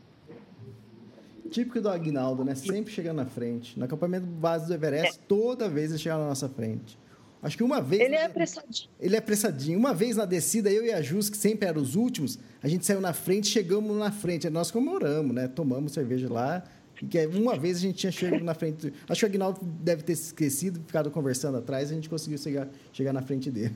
Típico 1.50 1.82
do 1.82 1.90
Agnaldo, 1.90 2.46
né? 2.46 2.54
Sempre 2.54 2.90
chegando 2.94 3.18
na 3.18 3.26
frente. 3.26 3.78
No 3.78 3.84
acampamento 3.84 4.24
base 4.24 4.68
do 4.68 4.72
Everest, 4.72 5.18
é. 5.18 5.22
toda 5.28 5.68
vez 5.68 5.90
ele 5.90 5.98
chega 5.98 6.16
na 6.16 6.28
nossa 6.28 6.48
frente. 6.48 6.96
Acho 7.42 7.56
que 7.56 7.64
uma 7.64 7.80
vez. 7.80 8.00
Ele 8.00 8.14
é 8.14 8.24
apressadinho. 8.24 8.88
Ele 9.00 9.16
é 9.16 9.18
apressadinho. 9.18 9.78
Uma 9.78 9.92
vez 9.92 10.16
na 10.16 10.24
descida, 10.24 10.70
eu 10.70 10.84
e 10.84 10.92
a 10.92 11.02
Jus, 11.02 11.28
que 11.28 11.36
sempre 11.36 11.68
eram 11.68 11.82
os 11.82 11.96
últimos, 11.96 12.38
a 12.62 12.68
gente 12.68 12.86
saiu 12.86 13.00
na 13.00 13.12
frente, 13.12 13.48
chegamos 13.48 13.96
na 13.96 14.12
frente. 14.12 14.48
Nós 14.48 14.70
comemoramos, 14.70 15.34
né? 15.34 15.48
Tomamos 15.48 15.92
cerveja 15.92 16.32
lá. 16.32 16.62
Que 17.10 17.18
é, 17.18 17.26
uma 17.26 17.58
vez 17.58 17.78
a 17.78 17.80
gente 17.80 17.96
tinha 17.96 18.12
chegado 18.12 18.44
na 18.44 18.54
frente. 18.54 18.92
Acho 19.08 19.20
que 19.20 19.26
o 19.26 19.28
Agnaldo 19.28 19.60
deve 19.64 20.04
ter 20.04 20.12
esquecido, 20.12 20.80
ficado 20.86 21.10
conversando 21.10 21.58
atrás, 21.58 21.90
a 21.90 21.94
gente 21.94 22.08
conseguiu 22.08 22.38
chegar, 22.38 22.68
chegar 22.92 23.12
na 23.12 23.22
frente 23.22 23.50
dele. 23.50 23.74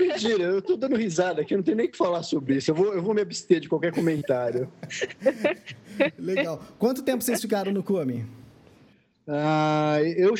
Mentira, 0.00 0.42
eu 0.42 0.60
tô 0.60 0.76
dando 0.76 0.96
risada 0.96 1.40
aqui, 1.40 1.56
não 1.56 1.62
tem 1.62 1.76
nem 1.76 1.86
o 1.86 1.90
que 1.90 1.96
falar 1.96 2.24
sobre 2.24 2.56
isso. 2.56 2.70
Eu 2.72 2.74
vou, 2.74 2.92
eu 2.94 3.00
vou 3.00 3.14
me 3.14 3.20
abster 3.20 3.60
de 3.60 3.68
qualquer 3.68 3.92
comentário. 3.92 4.68
Legal. 6.18 6.60
Quanto 6.78 7.02
tempo 7.02 7.22
vocês 7.22 7.40
ficaram 7.40 7.72
no 7.72 7.82
Cume? 7.82 8.26
Ah, 9.30 9.98
eu, 10.16 10.34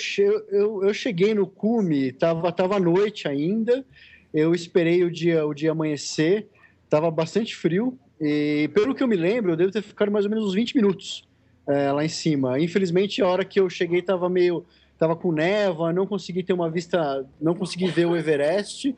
eu, 0.50 0.84
eu 0.84 0.94
cheguei 0.94 1.34
no 1.34 1.46
cume, 1.46 2.10
tava, 2.10 2.50
tava 2.50 2.80
noite 2.80 3.28
ainda, 3.28 3.84
eu 4.32 4.54
esperei 4.54 5.04
o 5.04 5.10
dia, 5.10 5.46
o 5.46 5.52
dia 5.52 5.72
amanhecer, 5.72 6.48
tava 6.88 7.10
bastante 7.10 7.54
frio, 7.54 7.98
e 8.18 8.70
pelo 8.72 8.94
que 8.94 9.02
eu 9.02 9.08
me 9.08 9.14
lembro, 9.14 9.52
eu 9.52 9.56
devo 9.56 9.70
ter 9.70 9.82
ficado 9.82 10.10
mais 10.10 10.24
ou 10.24 10.30
menos 10.30 10.46
uns 10.46 10.54
20 10.54 10.74
minutos 10.74 11.28
é, 11.66 11.92
lá 11.92 12.02
em 12.02 12.08
cima. 12.08 12.58
Infelizmente, 12.58 13.20
a 13.20 13.28
hora 13.28 13.44
que 13.44 13.60
eu 13.60 13.68
cheguei 13.68 14.00
tava 14.00 14.26
meio... 14.30 14.64
tava 14.98 15.14
com 15.14 15.32
neva, 15.32 15.92
não 15.92 16.06
consegui 16.06 16.42
ter 16.42 16.54
uma 16.54 16.70
vista, 16.70 17.26
não 17.38 17.54
consegui 17.54 17.88
ver 17.88 18.06
o 18.06 18.16
Everest, 18.16 18.94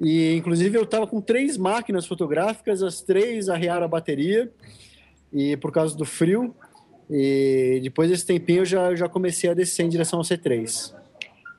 e 0.00 0.36
inclusive 0.36 0.78
eu 0.78 0.86
tava 0.86 1.08
com 1.08 1.20
três 1.20 1.56
máquinas 1.56 2.06
fotográficas, 2.06 2.84
as 2.84 3.02
três 3.02 3.48
arriaram 3.48 3.84
a 3.84 3.88
bateria, 3.88 4.48
e 5.32 5.56
por 5.56 5.72
causa 5.72 5.96
do 5.96 6.04
frio, 6.04 6.54
e 7.10 7.80
depois 7.82 8.08
desse 8.10 8.26
tempinho 8.26 8.60
eu 8.60 8.64
já, 8.64 8.94
já 8.94 9.08
comecei 9.08 9.50
a 9.50 9.54
descer 9.54 9.84
em 9.84 9.88
direção 9.88 10.18
ao 10.18 10.24
C3. 10.24 10.94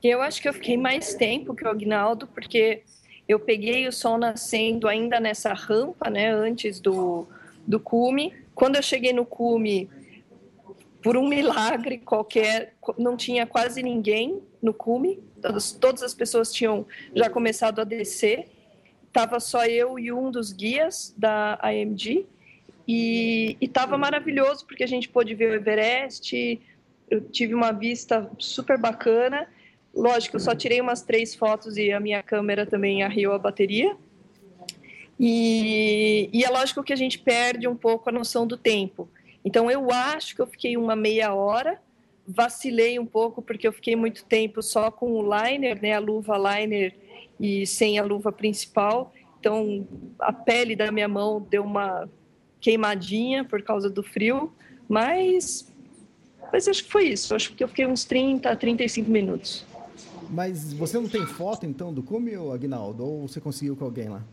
Eu 0.04 0.22
acho 0.22 0.42
que 0.42 0.48
eu 0.48 0.54
fiquei 0.54 0.78
mais 0.78 1.16
tempo 1.16 1.56
que 1.56 1.64
o 1.64 1.70
Agnaldo, 1.70 2.28
porque 2.28 2.84
eu 3.28 3.40
peguei 3.40 3.88
o 3.88 3.92
sol 3.92 4.18
nascendo 4.18 4.88
ainda 4.88 5.20
nessa 5.20 5.54
rampa, 5.54 6.10
né, 6.10 6.32
antes 6.32 6.80
do, 6.80 7.28
do 7.66 7.80
cume. 7.80 8.34
Quando 8.54 8.76
eu 8.76 8.84
cheguei 8.84 9.14
no 9.14 9.26
cume, 9.26 9.90
por 11.02 11.18
um 11.18 11.28
milagre 11.28 11.98
qualquer, 12.00 12.74
não 12.98 13.18
tinha 13.18 13.46
quase 13.46 13.82
ninguém 13.82 14.42
no 14.62 14.74
cume, 14.74 15.20
todas, 15.42 15.72
todas 15.72 16.04
as 16.04 16.14
pessoas 16.14 16.52
tinham 16.52 16.86
já 17.16 17.30
começado 17.30 17.80
a 17.80 17.84
descer, 17.84 18.48
estava 19.08 19.40
só 19.40 19.66
eu 19.66 19.98
e 19.98 20.12
um 20.12 20.30
dos 20.30 20.52
guias 20.52 21.14
da 21.18 21.60
AMG, 21.62 22.28
e 22.88 23.58
estava 23.60 23.98
maravilhoso 23.98 24.65
porque 24.65 24.84
a 24.84 24.88
gente 24.88 25.10
pôde 25.10 25.34
ver 25.34 25.52
o 25.52 25.56
Everest, 25.56 26.60
eu 27.10 27.21
tive 27.21 27.54
uma 27.54 27.71
vista 27.71 28.30
super 28.38 28.78
bacana. 28.78 29.48
Lógico, 29.93 30.36
eu 30.36 30.39
só 30.39 30.54
tirei 30.56 30.82
umas 30.82 31.02
três 31.02 31.34
fotos 31.34 31.78
e 31.78 31.91
a 31.91 32.00
minha 32.00 32.21
câmera 32.21 32.65
também 32.65 33.04
arriou 33.04 33.34
a 33.34 33.39
bateria. 33.39 33.95
E, 35.19 36.30
e 36.34 36.43
é 36.43 36.50
lógico 36.50 36.84
que 36.84 36.91
a 36.91 36.98
gente 36.98 37.19
perde 37.19 37.67
um 37.67 37.76
pouco 37.76 38.10
a 38.10 38.12
noção 38.12 38.45
do 38.45 38.58
tempo. 38.58 39.08
Então, 39.43 39.69
eu 39.71 39.91
acho 39.91 40.36
que 40.36 40.41
eu 40.41 40.48
fiquei 40.48 40.76
uma 40.76 40.95
meia 40.95 41.34
hora, 41.34 41.80
vacilei 42.28 43.00
um 43.00 43.06
pouco 43.06 43.41
porque 43.41 43.67
eu 43.67 43.71
fiquei 43.71 43.95
muito 43.95 44.26
tempo 44.26 44.62
só 44.62 44.91
com 44.91 45.12
o 45.12 45.21
liner, 45.21 45.80
né, 45.82 45.93
a 45.93 46.00
luva 46.00 46.36
liner 46.38 46.95
e 47.39 47.65
sem 47.65 47.98
a 48.00 48.04
luva 48.04 48.32
principal. 48.32 49.13
Então, 49.39 49.88
a 50.19 50.34
pele 50.34 50.76
da 50.76 50.91
minha 50.91 51.08
mão 51.08 51.39
deu 51.39 51.63
uma 51.63 52.10
queimadinha 52.65 53.45
por 53.45 53.62
causa 53.62 53.91
do 53.91 54.01
frio, 54.01 54.51
mas, 54.89 55.71
mas 56.51 56.67
acho 56.67 56.84
que 56.84 56.91
foi 56.91 57.10
isso. 57.10 57.36
Acho 57.36 57.54
que 57.54 57.63
eu 57.63 57.67
fiquei 57.67 57.86
uns 57.86 58.06
30, 58.06 58.56
35 58.56 59.12
minutos. 59.12 59.63
Mas 60.32 60.73
você 60.73 60.97
não 60.97 61.08
tem 61.08 61.23
foto, 61.28 61.67
então, 61.67 61.93
do 61.93 62.01
cume, 62.01 62.36
ou 62.36 62.51
Agnaldo? 62.51 63.06
Ou 63.06 63.28
você 63.28 63.39
conseguiu 63.39 63.75
com 63.75 63.86
alguém 63.86 64.10
lá? 64.10 64.23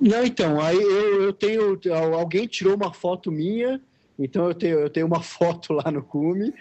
Não, 0.00 0.24
então, 0.24 0.60
aí 0.60 0.76
eu, 0.76 1.22
eu 1.22 1.32
tenho... 1.32 1.78
Alguém 2.16 2.48
tirou 2.48 2.74
uma 2.74 2.92
foto 2.92 3.30
minha, 3.30 3.80
então 4.18 4.48
eu 4.48 4.54
tenho, 4.54 4.80
eu 4.80 4.90
tenho 4.90 5.06
uma 5.06 5.22
foto 5.22 5.72
lá 5.72 5.92
no 5.92 6.02
cume, 6.02 6.52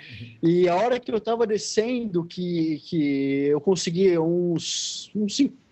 e 0.43 0.69
a 0.69 0.75
hora 0.75 0.99
que 0.99 1.11
eu 1.11 1.17
estava 1.17 1.47
descendo, 1.47 2.23
que, 2.23 2.79
que 2.85 3.47
eu 3.47 3.59
consegui 3.59 4.15
uns, 4.19 5.09
uns 5.15 5.35
50 5.35 5.66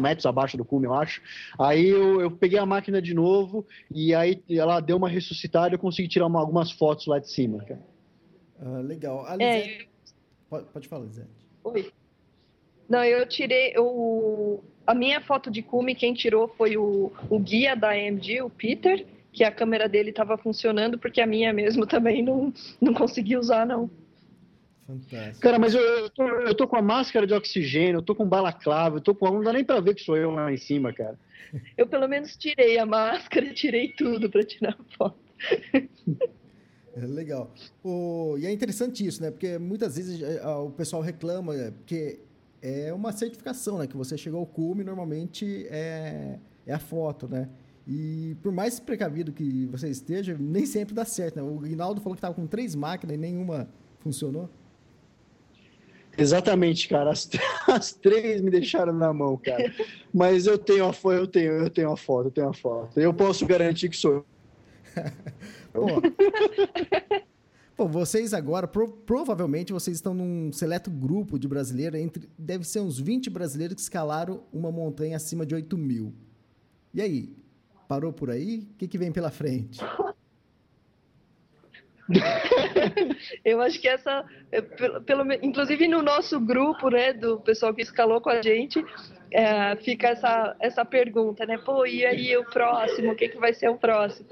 metros 0.00 0.26
abaixo 0.26 0.56
do 0.56 0.64
cume, 0.64 0.86
eu 0.86 0.94
acho. 0.94 1.20
Aí 1.58 1.88
eu, 1.88 2.20
eu, 2.20 2.30
peguei 2.30 2.58
a 2.58 2.66
máquina 2.66 3.00
de 3.00 3.14
novo 3.14 3.66
e 3.90 4.14
aí 4.14 4.42
ela 4.50 4.80
deu 4.80 4.96
uma 4.96 5.08
ressuscitada 5.08 5.70
e 5.70 5.74
eu 5.74 5.78
consegui 5.78 6.08
tirar 6.08 6.26
uma, 6.26 6.40
algumas 6.40 6.70
fotos 6.70 7.06
lá 7.06 7.18
de 7.18 7.30
cima. 7.30 7.64
Ah, 8.60 8.80
legal. 8.80 9.24
A 9.26 9.36
Lisete... 9.36 9.82
é, 9.82 9.86
pode, 10.48 10.66
pode 10.66 10.88
falar, 10.88 11.04
Lisete. 11.04 11.28
Oi. 11.64 11.90
Não, 12.88 13.04
eu 13.04 13.26
tirei 13.26 13.74
o... 13.76 14.60
A 14.86 14.94
minha 14.94 15.20
foto 15.20 15.50
de 15.50 15.62
cume, 15.62 15.94
quem 15.94 16.14
tirou 16.14 16.48
foi 16.48 16.78
o, 16.78 17.12
o 17.28 17.38
guia 17.38 17.76
da 17.76 17.90
AMG, 17.90 18.40
o 18.40 18.48
Peter, 18.48 19.04
que 19.32 19.44
a 19.44 19.52
câmera 19.52 19.86
dele 19.86 20.10
estava 20.10 20.38
funcionando, 20.38 20.98
porque 20.98 21.20
a 21.20 21.26
minha 21.26 21.52
mesmo 21.52 21.86
também 21.86 22.22
não, 22.22 22.52
não 22.80 22.94
consegui 22.94 23.36
usar, 23.36 23.66
não. 23.66 23.90
Fantástico. 24.88 25.40
Cara, 25.40 25.58
mas 25.58 25.74
eu, 25.74 25.82
eu, 25.82 26.08
tô, 26.08 26.26
eu 26.26 26.54
tô 26.54 26.66
com 26.66 26.76
a 26.76 26.80
máscara 26.80 27.26
de 27.26 27.34
oxigênio, 27.34 27.98
eu 27.98 28.02
tô 28.02 28.14
com 28.14 28.26
balaclava, 28.26 28.96
eu 28.96 29.00
tô 29.02 29.14
com. 29.14 29.30
Não 29.30 29.42
dá 29.42 29.52
nem 29.52 29.62
pra 29.62 29.80
ver 29.80 29.94
que 29.94 30.00
sou 30.02 30.16
eu 30.16 30.30
lá 30.30 30.50
em 30.50 30.56
cima, 30.56 30.94
cara. 30.94 31.18
Eu 31.76 31.86
pelo 31.86 32.08
menos 32.08 32.34
tirei 32.38 32.78
a 32.78 32.86
máscara, 32.86 33.52
tirei 33.52 33.92
tudo 33.92 34.30
pra 34.30 34.42
tirar 34.42 34.78
foto. 34.96 35.18
É 36.96 37.06
legal. 37.06 37.52
O, 37.84 38.36
e 38.38 38.46
é 38.46 38.50
interessante 38.50 39.06
isso, 39.06 39.22
né? 39.22 39.30
Porque 39.30 39.58
muitas 39.58 39.96
vezes 39.96 40.22
é, 40.22 40.46
o 40.46 40.70
pessoal 40.70 41.02
reclama, 41.02 41.54
é, 41.54 41.70
porque 41.70 42.20
é 42.62 42.92
uma 42.92 43.12
certificação, 43.12 43.78
né? 43.78 43.86
Que 43.86 43.96
você 43.96 44.16
chegou 44.16 44.40
ao 44.40 44.46
cume, 44.46 44.82
normalmente 44.82 45.66
é, 45.68 46.38
é 46.66 46.72
a 46.72 46.78
foto, 46.78 47.28
né? 47.28 47.48
E 47.86 48.36
por 48.42 48.52
mais 48.52 48.80
precavido 48.80 49.32
que 49.32 49.66
você 49.66 49.90
esteja, 49.90 50.34
nem 50.38 50.64
sempre 50.64 50.94
dá 50.94 51.04
certo, 51.04 51.36
né? 51.36 51.42
O 51.42 51.58
Rinaldo 51.58 52.00
falou 52.00 52.14
que 52.14 52.18
estava 52.18 52.34
com 52.34 52.46
três 52.46 52.74
máquinas 52.74 53.14
e 53.14 53.18
nenhuma 53.18 53.68
funcionou. 54.00 54.50
Exatamente, 56.18 56.88
cara. 56.88 57.12
As, 57.12 57.30
as, 57.68 57.92
três 57.92 58.40
me 58.40 58.50
deixaram 58.50 58.92
na 58.92 59.12
mão, 59.12 59.36
cara. 59.36 59.72
Mas 60.12 60.46
eu 60.46 60.58
tenho 60.58 60.86
a 60.86 60.92
foto, 60.92 61.14
eu 61.14 61.26
tenho, 61.26 61.52
eu 61.52 61.70
tenho 61.70 61.92
a 61.92 61.96
foto, 61.96 62.26
eu 62.26 62.32
tenho 62.32 62.48
a 62.48 62.54
foto. 62.54 62.98
Eu 62.98 63.14
posso 63.14 63.46
garantir 63.46 63.88
que 63.88 63.96
sou 63.96 64.14
eu. 64.14 64.26
Pô, 67.76 67.86
vocês 67.86 68.34
agora, 68.34 68.66
pro, 68.66 68.88
provavelmente 68.88 69.72
vocês 69.72 69.96
estão 69.96 70.12
num 70.12 70.52
seleto 70.52 70.90
grupo 70.90 71.38
de 71.38 71.46
brasileiros, 71.46 72.00
entre, 72.00 72.28
deve 72.36 72.64
ser 72.64 72.80
uns 72.80 72.98
20 72.98 73.30
brasileiros 73.30 73.76
que 73.76 73.80
escalaram 73.80 74.42
uma 74.52 74.72
montanha 74.72 75.16
acima 75.16 75.46
de 75.46 75.54
8 75.54 75.78
mil. 75.78 76.12
E 76.92 77.00
aí? 77.00 77.36
Parou 77.86 78.12
por 78.12 78.30
aí? 78.30 78.66
O 78.72 78.78
que, 78.78 78.88
que 78.88 78.98
vem 78.98 79.12
pela 79.12 79.30
frente? 79.30 79.78
eu 83.44 83.60
acho 83.60 83.80
que 83.80 83.88
essa, 83.88 84.24
pelo, 84.76 85.02
pelo, 85.02 85.32
inclusive 85.42 85.86
no 85.86 86.02
nosso 86.02 86.40
grupo, 86.40 86.88
né, 86.88 87.12
do 87.12 87.38
pessoal 87.40 87.74
que 87.74 87.82
escalou 87.82 88.20
com 88.20 88.30
a 88.30 88.40
gente, 88.40 88.84
é, 89.30 89.76
fica 89.76 90.08
essa, 90.08 90.56
essa 90.58 90.84
pergunta, 90.84 91.44
né? 91.44 91.58
Pô, 91.58 91.84
e 91.84 92.04
aí 92.04 92.36
o 92.36 92.44
próximo? 92.44 93.12
O 93.12 93.16
que, 93.16 93.28
que 93.28 93.38
vai 93.38 93.52
ser 93.52 93.68
o 93.68 93.76
próximo? 93.76 94.28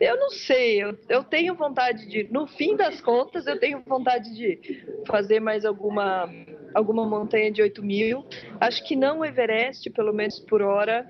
Eu 0.00 0.16
não 0.16 0.30
sei, 0.30 0.82
eu, 0.82 0.96
eu 1.08 1.24
tenho 1.24 1.54
vontade 1.54 2.06
de, 2.06 2.28
no 2.30 2.46
fim 2.46 2.76
das 2.76 3.00
contas, 3.00 3.46
eu 3.46 3.58
tenho 3.58 3.80
vontade 3.86 4.34
de 4.34 4.84
fazer 5.06 5.40
mais 5.40 5.64
alguma, 5.64 6.28
alguma 6.74 7.06
montanha 7.06 7.50
de 7.50 7.62
8 7.62 7.82
mil. 7.82 8.24
Acho 8.60 8.84
que 8.84 8.96
não 8.96 9.20
o 9.20 9.24
Everest, 9.24 9.88
pelo 9.90 10.12
menos 10.12 10.38
por 10.40 10.62
hora. 10.62 11.06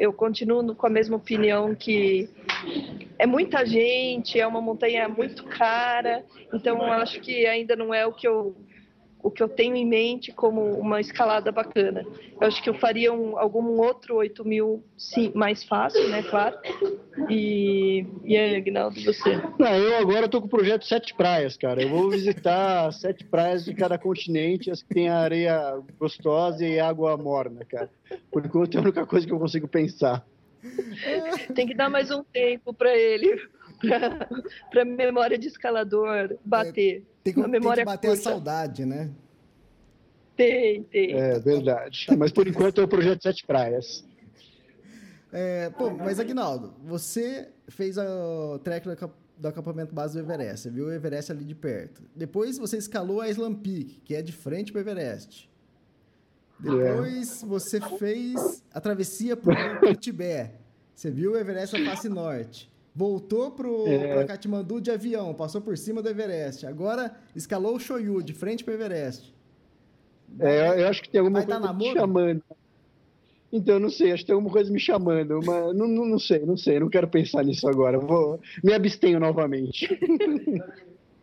Eu 0.00 0.14
continuo 0.14 0.74
com 0.74 0.86
a 0.86 0.90
mesma 0.90 1.18
opinião 1.18 1.74
que 1.74 2.26
é 3.18 3.26
muita 3.26 3.66
gente, 3.66 4.40
é 4.40 4.46
uma 4.46 4.62
montanha 4.62 5.06
muito 5.10 5.44
cara, 5.44 6.24
então 6.54 6.82
acho 6.90 7.20
que 7.20 7.44
ainda 7.44 7.76
não 7.76 7.92
é 7.92 8.06
o 8.06 8.12
que 8.14 8.26
eu 8.26 8.56
o 9.22 9.30
que 9.30 9.42
eu 9.42 9.48
tenho 9.48 9.76
em 9.76 9.86
mente 9.86 10.32
como 10.32 10.62
uma 10.78 11.00
escalada 11.00 11.52
bacana. 11.52 12.04
Eu 12.40 12.46
acho 12.46 12.62
que 12.62 12.70
eu 12.70 12.74
faria 12.74 13.12
um, 13.12 13.38
algum 13.38 13.80
outro 13.80 14.16
8 14.16 14.44
mil 14.44 14.82
sim, 14.96 15.30
mais 15.34 15.62
fácil, 15.64 16.08
né, 16.08 16.22
claro. 16.22 16.56
E, 17.28 18.06
e 18.24 18.36
aí, 18.36 18.56
Agnaldo, 18.56 19.00
você? 19.02 19.40
Não, 19.58 19.74
eu 19.74 19.96
agora 19.98 20.26
estou 20.26 20.40
com 20.40 20.46
o 20.46 20.50
projeto 20.50 20.86
Sete 20.86 21.14
Praias, 21.14 21.56
cara. 21.56 21.82
Eu 21.82 21.90
vou 21.90 22.10
visitar 22.10 22.90
sete 22.94 23.24
praias 23.24 23.64
de 23.64 23.74
cada 23.74 23.98
continente, 23.98 24.70
as 24.70 24.82
que 24.82 24.94
tem 24.94 25.08
areia 25.08 25.80
gostosa 25.98 26.64
e 26.64 26.80
água 26.80 27.16
morna, 27.16 27.64
cara. 27.64 27.90
Por 28.30 28.44
enquanto 28.44 28.76
é 28.76 28.78
a 28.78 28.82
única 28.82 29.06
coisa 29.06 29.26
que 29.26 29.32
eu 29.32 29.38
consigo 29.38 29.68
pensar. 29.68 30.24
Tem 31.54 31.66
que 31.66 31.74
dar 31.74 31.88
mais 31.88 32.10
um 32.10 32.22
tempo 32.22 32.72
para 32.74 32.94
ele, 32.94 33.40
para 34.70 34.82
a 34.82 34.84
memória 34.84 35.38
de 35.38 35.48
escalador 35.48 36.36
bater. 36.44 37.02
Tem 37.22 37.34
que, 37.34 37.42
tem 37.42 37.60
que 37.60 37.84
bater 37.84 38.08
curta. 38.08 38.12
a 38.12 38.16
saudade, 38.16 38.84
né? 38.84 39.10
Tem, 40.36 40.82
tem. 40.84 41.12
É 41.12 41.38
verdade. 41.38 42.06
Mas 42.16 42.32
por 42.32 42.46
enquanto 42.48 42.80
é 42.80 42.84
o 42.84 42.88
projeto 42.88 43.22
Sete 43.22 43.46
Praias. 43.46 44.04
É, 45.32 45.70
pô, 45.70 45.90
mas 45.90 46.18
Aguinaldo, 46.18 46.74
você 46.82 47.48
fez 47.68 47.96
o 47.98 48.58
trek 48.60 48.88
do 49.38 49.48
acampamento 49.48 49.94
base 49.94 50.14
do 50.14 50.20
Everest, 50.20 50.62
você 50.62 50.70
viu 50.70 50.86
o 50.86 50.92
Everest 50.92 51.30
ali 51.30 51.44
de 51.44 51.54
perto. 51.54 52.02
Depois 52.16 52.58
você 52.58 52.76
escalou 52.78 53.20
a 53.20 53.28
Island 53.28 53.60
Peak, 53.62 54.00
que 54.04 54.14
é 54.14 54.22
de 54.22 54.32
frente 54.32 54.72
para 54.72 54.78
o 54.78 54.82
Everest. 54.82 55.48
Depois 56.58 57.42
você 57.42 57.80
fez 57.98 58.62
a 58.72 58.80
travessia 58.80 59.36
para 59.36 59.90
o 59.90 59.94
Tibete. 59.94 60.54
Você 60.94 61.10
viu 61.10 61.32
o 61.32 61.36
Everest 61.36 61.78
na 61.78 61.90
face 61.90 62.08
norte. 62.08 62.69
Voltou 62.94 63.52
para 63.52 63.68
é. 63.68 64.24
Katmandu 64.24 64.80
de 64.80 64.90
avião, 64.90 65.32
passou 65.32 65.60
por 65.60 65.78
cima 65.78 66.02
do 66.02 66.08
Everest. 66.08 66.66
Agora 66.66 67.14
escalou 67.34 67.76
o 67.76 67.80
Shoyu, 67.80 68.22
de 68.22 68.32
frente 68.32 68.64
para 68.64 68.72
o 68.72 68.74
Everest. 68.74 69.32
É, 70.38 70.82
eu 70.82 70.88
acho 70.88 71.02
que 71.02 71.08
tem 71.08 71.20
alguma 71.20 71.44
coisa 71.44 71.72
me 71.72 71.92
chamando. 71.92 72.42
Então, 73.52 73.80
não 73.80 73.90
sei, 73.90 74.12
acho 74.12 74.22
que 74.22 74.26
tem 74.28 74.34
alguma 74.34 74.52
coisa 74.52 74.70
me 74.70 74.78
chamando. 74.78 75.40
Mas 75.44 75.76
não, 75.76 75.88
não, 75.88 76.04
não 76.04 76.18
sei, 76.18 76.44
não 76.44 76.56
sei, 76.56 76.78
não 76.78 76.88
quero 76.88 77.08
pensar 77.08 77.44
nisso 77.44 77.68
agora. 77.68 77.98
Vou, 77.98 78.40
me 78.62 78.72
abstenho 78.72 79.18
novamente. 79.18 79.88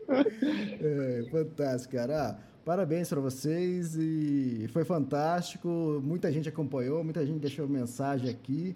é, 0.10 1.26
fantástico, 1.32 1.96
cara. 1.96 2.30
Ah, 2.30 2.38
parabéns 2.66 3.08
para 3.10 3.22
vocês 3.22 3.96
e 3.96 4.68
foi 4.74 4.84
fantástico. 4.84 6.02
Muita 6.04 6.32
gente 6.32 6.50
acompanhou, 6.50 7.04
muita 7.04 7.26
gente 7.26 7.40
deixou 7.40 7.68
mensagem 7.68 8.30
aqui. 8.30 8.76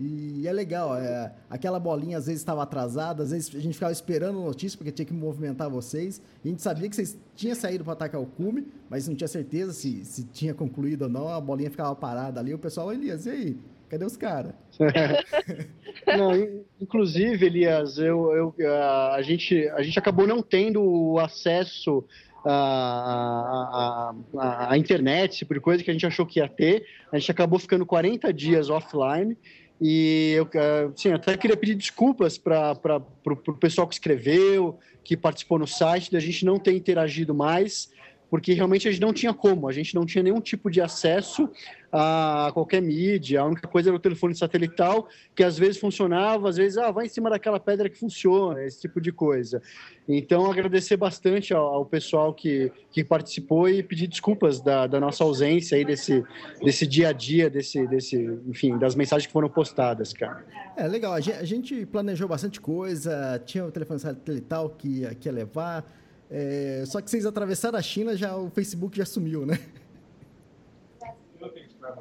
E 0.00 0.46
é 0.46 0.52
legal, 0.52 0.96
é, 0.96 1.32
aquela 1.50 1.80
bolinha 1.80 2.18
às 2.18 2.26
vezes 2.26 2.40
estava 2.40 2.62
atrasada, 2.62 3.24
às 3.24 3.32
vezes 3.32 3.52
a 3.52 3.58
gente 3.58 3.74
ficava 3.74 3.90
esperando 3.90 4.40
notícia 4.40 4.78
porque 4.78 4.92
tinha 4.92 5.04
que 5.04 5.12
movimentar 5.12 5.68
vocês. 5.68 6.22
E 6.44 6.48
a 6.48 6.50
gente 6.52 6.62
sabia 6.62 6.88
que 6.88 6.94
vocês 6.94 7.18
tinham 7.34 7.56
saído 7.56 7.82
para 7.82 7.94
atacar 7.94 8.20
o 8.20 8.26
cume, 8.26 8.68
mas 8.88 9.08
não 9.08 9.16
tinha 9.16 9.26
certeza 9.26 9.72
se, 9.72 10.04
se 10.04 10.22
tinha 10.22 10.54
concluído 10.54 11.02
ou 11.02 11.08
não. 11.08 11.28
A 11.28 11.40
bolinha 11.40 11.68
ficava 11.68 11.96
parada 11.96 12.38
ali. 12.38 12.54
O 12.54 12.58
pessoal, 12.58 12.92
Elias, 12.92 13.26
e 13.26 13.30
aí? 13.30 13.56
Cadê 13.88 14.04
os 14.04 14.16
caras? 14.16 14.52
inclusive, 16.80 17.46
Elias, 17.46 17.98
eu, 17.98 18.54
eu, 18.56 18.72
a, 19.12 19.20
gente, 19.22 19.68
a 19.70 19.82
gente 19.82 19.98
acabou 19.98 20.28
não 20.28 20.42
tendo 20.42 20.80
o 20.80 21.18
acesso 21.18 22.04
a, 22.44 24.14
a, 24.36 24.72
a, 24.72 24.78
internet, 24.78 25.44
por 25.44 25.58
coisa 25.60 25.82
que 25.82 25.90
a 25.90 25.92
gente 25.92 26.06
achou 26.06 26.24
que 26.24 26.38
ia 26.38 26.48
ter. 26.48 26.86
A 27.10 27.18
gente 27.18 27.30
acabou 27.30 27.58
ficando 27.58 27.84
40 27.84 28.32
dias 28.32 28.70
offline 28.70 29.36
e 29.80 30.32
eu 30.36 30.48
assim, 30.92 31.12
até 31.12 31.36
queria 31.36 31.56
pedir 31.56 31.74
desculpas 31.74 32.36
para 32.36 32.76
o 33.24 33.54
pessoal 33.54 33.86
que 33.86 33.94
escreveu, 33.94 34.78
que 35.04 35.16
participou 35.16 35.58
no 35.58 35.66
site, 35.66 36.10
da 36.10 36.20
gente 36.20 36.44
não 36.44 36.58
ter 36.58 36.74
interagido 36.74 37.34
mais 37.34 37.90
porque 38.30 38.52
realmente 38.52 38.86
a 38.86 38.90
gente 38.90 39.00
não 39.00 39.12
tinha 39.12 39.32
como, 39.32 39.68
a 39.68 39.72
gente 39.72 39.94
não 39.94 40.04
tinha 40.04 40.22
nenhum 40.22 40.40
tipo 40.40 40.70
de 40.70 40.80
acesso 40.80 41.48
a 41.90 42.50
qualquer 42.52 42.82
mídia, 42.82 43.40
a 43.40 43.46
única 43.46 43.66
coisa 43.66 43.88
era 43.88 43.96
o 43.96 44.00
telefone 44.00 44.34
satelital, 44.34 45.08
que 45.34 45.42
às 45.42 45.58
vezes 45.58 45.78
funcionava, 45.78 46.48
às 46.48 46.56
vezes, 46.56 46.76
ah, 46.76 46.90
vai 46.90 47.06
em 47.06 47.08
cima 47.08 47.30
daquela 47.30 47.58
pedra 47.58 47.88
que 47.88 47.98
funciona, 47.98 48.62
esse 48.62 48.82
tipo 48.82 49.00
de 49.00 49.10
coisa. 49.10 49.62
Então, 50.06 50.50
agradecer 50.50 50.98
bastante 50.98 51.54
ao, 51.54 51.64
ao 51.66 51.86
pessoal 51.86 52.34
que, 52.34 52.70
que 52.90 53.02
participou 53.02 53.68
e 53.68 53.82
pedir 53.82 54.06
desculpas 54.06 54.60
da, 54.60 54.86
da, 54.86 55.00
nossa 55.00 55.24
ausência 55.24 55.78
aí 55.78 55.84
desse, 55.84 56.22
desse 56.62 56.86
dia 56.86 57.08
a 57.08 57.12
dia, 57.12 57.48
desse, 57.48 57.86
desse, 57.86 58.16
enfim, 58.46 58.76
das 58.76 58.94
mensagens 58.94 59.26
que 59.26 59.32
foram 59.32 59.48
postadas, 59.48 60.12
cara. 60.12 60.44
É, 60.76 60.86
legal, 60.86 61.14
a 61.14 61.20
gente, 61.20 61.86
planejou 61.86 62.28
bastante 62.28 62.60
coisa, 62.60 63.42
tinha 63.46 63.64
o 63.64 63.70
telefone 63.70 63.98
satelital 63.98 64.68
que, 64.70 65.06
que 65.16 65.28
ia 65.28 65.32
levar, 65.32 65.84
é, 66.30 66.84
só 66.86 67.00
que 67.00 67.10
vocês 67.10 67.24
atravessaram 67.24 67.78
a 67.78 67.82
China, 67.82 68.16
já 68.16 68.36
o 68.36 68.50
Facebook 68.50 68.96
já 68.96 69.04
sumiu, 69.04 69.46
né? 69.46 69.58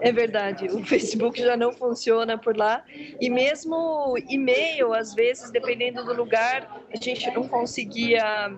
É 0.01 0.11
verdade, 0.11 0.67
o 0.67 0.83
Facebook 0.83 1.39
já 1.39 1.55
não 1.55 1.71
funciona 1.71 2.37
por 2.37 2.55
lá. 2.55 2.83
E 3.19 3.29
mesmo 3.29 4.15
e-mail, 4.29 4.93
às 4.93 5.13
vezes, 5.13 5.49
dependendo 5.49 6.03
do 6.03 6.13
lugar, 6.13 6.83
a 6.93 6.97
gente 6.97 7.29
não 7.31 7.47
conseguia 7.47 8.51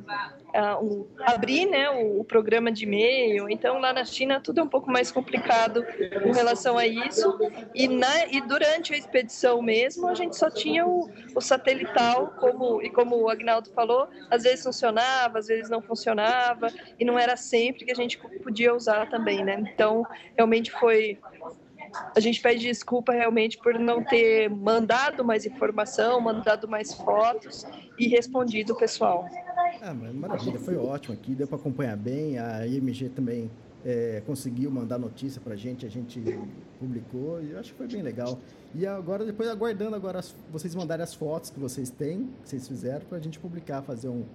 uh, 0.53 0.83
um, 0.83 1.07
abrir 1.21 1.65
né, 1.65 1.89
o, 1.89 2.21
o, 2.21 2.23
programa 2.23 2.71
de 2.71 2.83
e-mail. 2.83 3.49
Então, 3.49 3.79
lá 3.79 3.93
na 3.93 4.05
China, 4.05 4.39
tudo 4.39 4.59
é 4.59 4.63
um 4.63 4.67
pouco 4.67 4.89
mais 4.89 5.11
complicado 5.11 5.85
com 6.23 6.31
relação 6.31 6.77
a 6.77 6.85
isso. 6.85 7.37
E, 7.73 7.87
na, 7.87 8.25
e 8.27 8.41
durante 8.41 8.93
a 8.93 8.97
expedição 8.97 9.61
mesmo, 9.61 10.07
a 10.07 10.13
gente 10.13 10.35
só 10.35 10.49
tinha 10.49 10.85
o, 10.85 11.09
o 11.35 11.41
satelital, 11.41 12.33
como, 12.39 12.81
e 12.81 12.89
como 12.89 13.17
o 13.17 13.29
Agnaldo 13.29 13.69
falou, 13.71 14.07
às 14.29 14.43
vezes 14.43 14.63
funcionava, 14.63 15.39
às 15.39 15.47
vezes 15.47 15.69
não 15.69 15.81
funcionava, 15.81 16.67
e 16.99 17.05
não 17.05 17.17
era 17.17 17.35
sempre 17.35 17.85
que 17.85 17.91
a 17.91 17.95
gente 17.95 18.17
podia 18.43 18.73
usar 18.73 19.09
também, 19.09 19.43
né? 19.43 19.63
Então, 19.73 20.05
realmente 20.35 20.71
foi 20.71 21.17
a 22.15 22.19
gente 22.19 22.41
pede 22.41 22.61
desculpa 22.61 23.11
realmente 23.11 23.57
por 23.57 23.77
não 23.77 24.03
ter 24.03 24.49
mandado 24.49 25.23
mais 25.23 25.45
informação, 25.45 26.19
mandado 26.21 26.67
mais 26.67 26.93
fotos 26.93 27.65
e 27.97 28.07
respondido 28.07 28.73
o 28.73 28.75
pessoal. 28.75 29.27
Ah, 29.81 29.93
maravilha, 29.93 30.59
foi 30.59 30.75
ótimo 30.75 31.13
aqui, 31.13 31.35
deu 31.35 31.47
para 31.47 31.57
acompanhar 31.57 31.95
bem. 31.97 32.37
A 32.37 32.65
IMG 32.65 33.09
também 33.09 33.49
é, 33.85 34.21
conseguiu 34.25 34.69
mandar 34.69 34.97
notícia 34.97 35.39
para 35.41 35.53
a 35.53 35.57
gente, 35.57 35.85
a 35.85 35.89
gente 35.89 36.21
publicou 36.79 37.41
e 37.41 37.51
eu 37.51 37.59
acho 37.59 37.71
que 37.71 37.77
foi 37.77 37.87
bem 37.87 38.01
legal. 38.01 38.39
E 38.75 38.85
agora, 38.85 39.25
depois 39.25 39.49
aguardando 39.49 39.95
agora 39.95 40.19
as, 40.19 40.35
vocês 40.51 40.75
mandarem 40.75 41.03
as 41.03 41.13
fotos 41.13 41.49
que 41.49 41.59
vocês 41.59 41.89
têm, 41.89 42.29
que 42.43 42.49
vocês 42.49 42.67
fizeram, 42.67 43.05
para 43.05 43.17
a 43.17 43.21
gente 43.21 43.39
publicar, 43.39 43.81
fazer 43.81 44.09
um, 44.09 44.25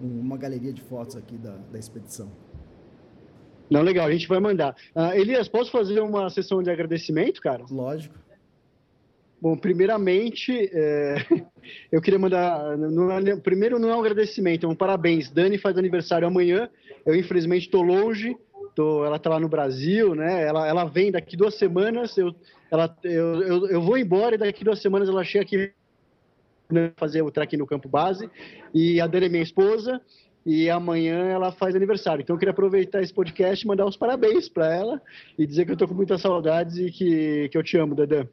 um, 0.00 0.20
uma 0.20 0.36
galeria 0.36 0.72
de 0.72 0.82
fotos 0.82 1.16
aqui 1.16 1.36
da, 1.36 1.56
da 1.72 1.78
expedição. 1.78 2.28
Não, 3.70 3.82
legal, 3.82 4.08
a 4.08 4.12
gente 4.12 4.26
vai 4.26 4.40
mandar. 4.40 4.74
Uh, 4.96 5.14
Elias, 5.14 5.48
posso 5.48 5.70
fazer 5.70 6.00
uma 6.00 6.28
sessão 6.28 6.60
de 6.60 6.70
agradecimento, 6.70 7.40
cara? 7.40 7.64
Lógico. 7.70 8.14
Bom, 9.40 9.56
primeiramente, 9.56 10.52
é, 10.72 11.24
eu 11.90 12.02
queria 12.02 12.18
mandar. 12.18 12.76
Não 12.76 13.10
é, 13.12 13.36
primeiro, 13.36 13.78
não 13.78 13.88
é 13.88 13.96
um 13.96 14.00
agradecimento, 14.00 14.66
é 14.66 14.68
um 14.68 14.74
parabéns. 14.74 15.30
Dani 15.30 15.56
faz 15.56 15.78
aniversário 15.78 16.26
amanhã. 16.26 16.68
Eu, 17.06 17.14
infelizmente, 17.14 17.66
estou 17.66 17.82
longe. 17.82 18.36
Tô, 18.74 19.04
ela 19.04 19.16
está 19.16 19.30
lá 19.30 19.38
no 19.38 19.48
Brasil, 19.48 20.14
né? 20.16 20.44
Ela, 20.44 20.66
ela 20.66 20.84
vem 20.84 21.12
daqui 21.12 21.36
duas 21.36 21.54
semanas. 21.54 22.18
Eu, 22.18 22.34
ela, 22.70 22.94
eu, 23.04 23.42
eu, 23.42 23.66
eu 23.68 23.80
vou 23.80 23.96
embora 23.96 24.34
e 24.34 24.38
daqui 24.38 24.64
duas 24.64 24.82
semanas 24.82 25.08
ela 25.08 25.22
chega 25.22 25.44
aqui 25.44 25.72
fazer 26.96 27.22
o 27.22 27.30
trek 27.30 27.56
no 27.56 27.66
campo 27.66 27.88
base. 27.88 28.28
E 28.74 29.00
a 29.00 29.06
Dani 29.06 29.26
é 29.26 29.28
minha 29.28 29.42
esposa 29.42 30.00
e 30.44 30.70
amanhã 30.70 31.24
ela 31.26 31.52
faz 31.52 31.74
aniversário. 31.74 32.22
Então 32.22 32.34
eu 32.34 32.38
queria 32.38 32.52
aproveitar 32.52 33.02
esse 33.02 33.12
podcast 33.12 33.64
e 33.64 33.68
mandar 33.68 33.86
os 33.86 33.96
parabéns 33.96 34.48
para 34.48 34.74
ela 34.74 35.02
e 35.38 35.46
dizer 35.46 35.64
que 35.64 35.70
eu 35.70 35.74
estou 35.74 35.88
com 35.88 35.94
muitas 35.94 36.20
saudades 36.20 36.76
e 36.76 36.90
que, 36.90 37.48
que 37.50 37.58
eu 37.58 37.62
te 37.62 37.76
amo, 37.76 37.94
Dadã. 37.94 38.26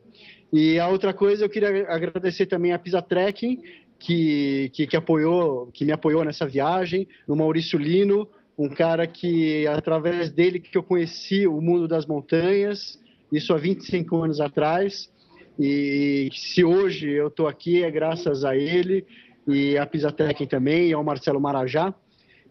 E 0.52 0.80
a 0.80 0.88
outra 0.88 1.14
coisa, 1.14 1.44
eu 1.44 1.50
queria 1.50 1.90
agradecer 1.90 2.46
também 2.46 2.72
a 2.72 2.80
Pisa 2.80 3.02
Trekking, 3.02 3.62
que, 4.00 4.70
que, 4.74 4.88
que, 4.88 4.96
apoiou, 4.96 5.68
que 5.74 5.84
me 5.84 5.92
apoiou 5.92 6.24
nessa 6.24 6.48
viagem, 6.48 7.08
no 7.28 7.36
Maurício 7.36 7.78
Lino, 7.78 8.28
um 8.58 8.70
cara 8.70 9.06
que, 9.06 9.68
através 9.68 10.32
dele, 10.32 10.60
que 10.60 10.78
eu 10.78 10.84
conheci 10.84 11.46
o 11.46 11.60
mundo 11.60 11.88
das 11.88 12.06
montanhas, 12.06 13.00
isso 13.32 13.54
há 13.54 13.58
25 13.58 14.24
anos 14.24 14.40
atrás, 14.40 15.12
e 15.60 16.30
se 16.34 16.64
hoje 16.64 17.10
eu 17.10 17.28
estou 17.28 17.48
aqui 17.48 17.84
é 17.84 17.92
graças 17.92 18.46
a 18.46 18.56
ele, 18.56 19.06
e 19.48 19.78
a 19.78 19.86
Pisatec 19.86 20.46
também, 20.48 20.90
e 20.90 20.94
ao 20.94 21.04
Marcelo 21.04 21.40
Marajá, 21.40 21.94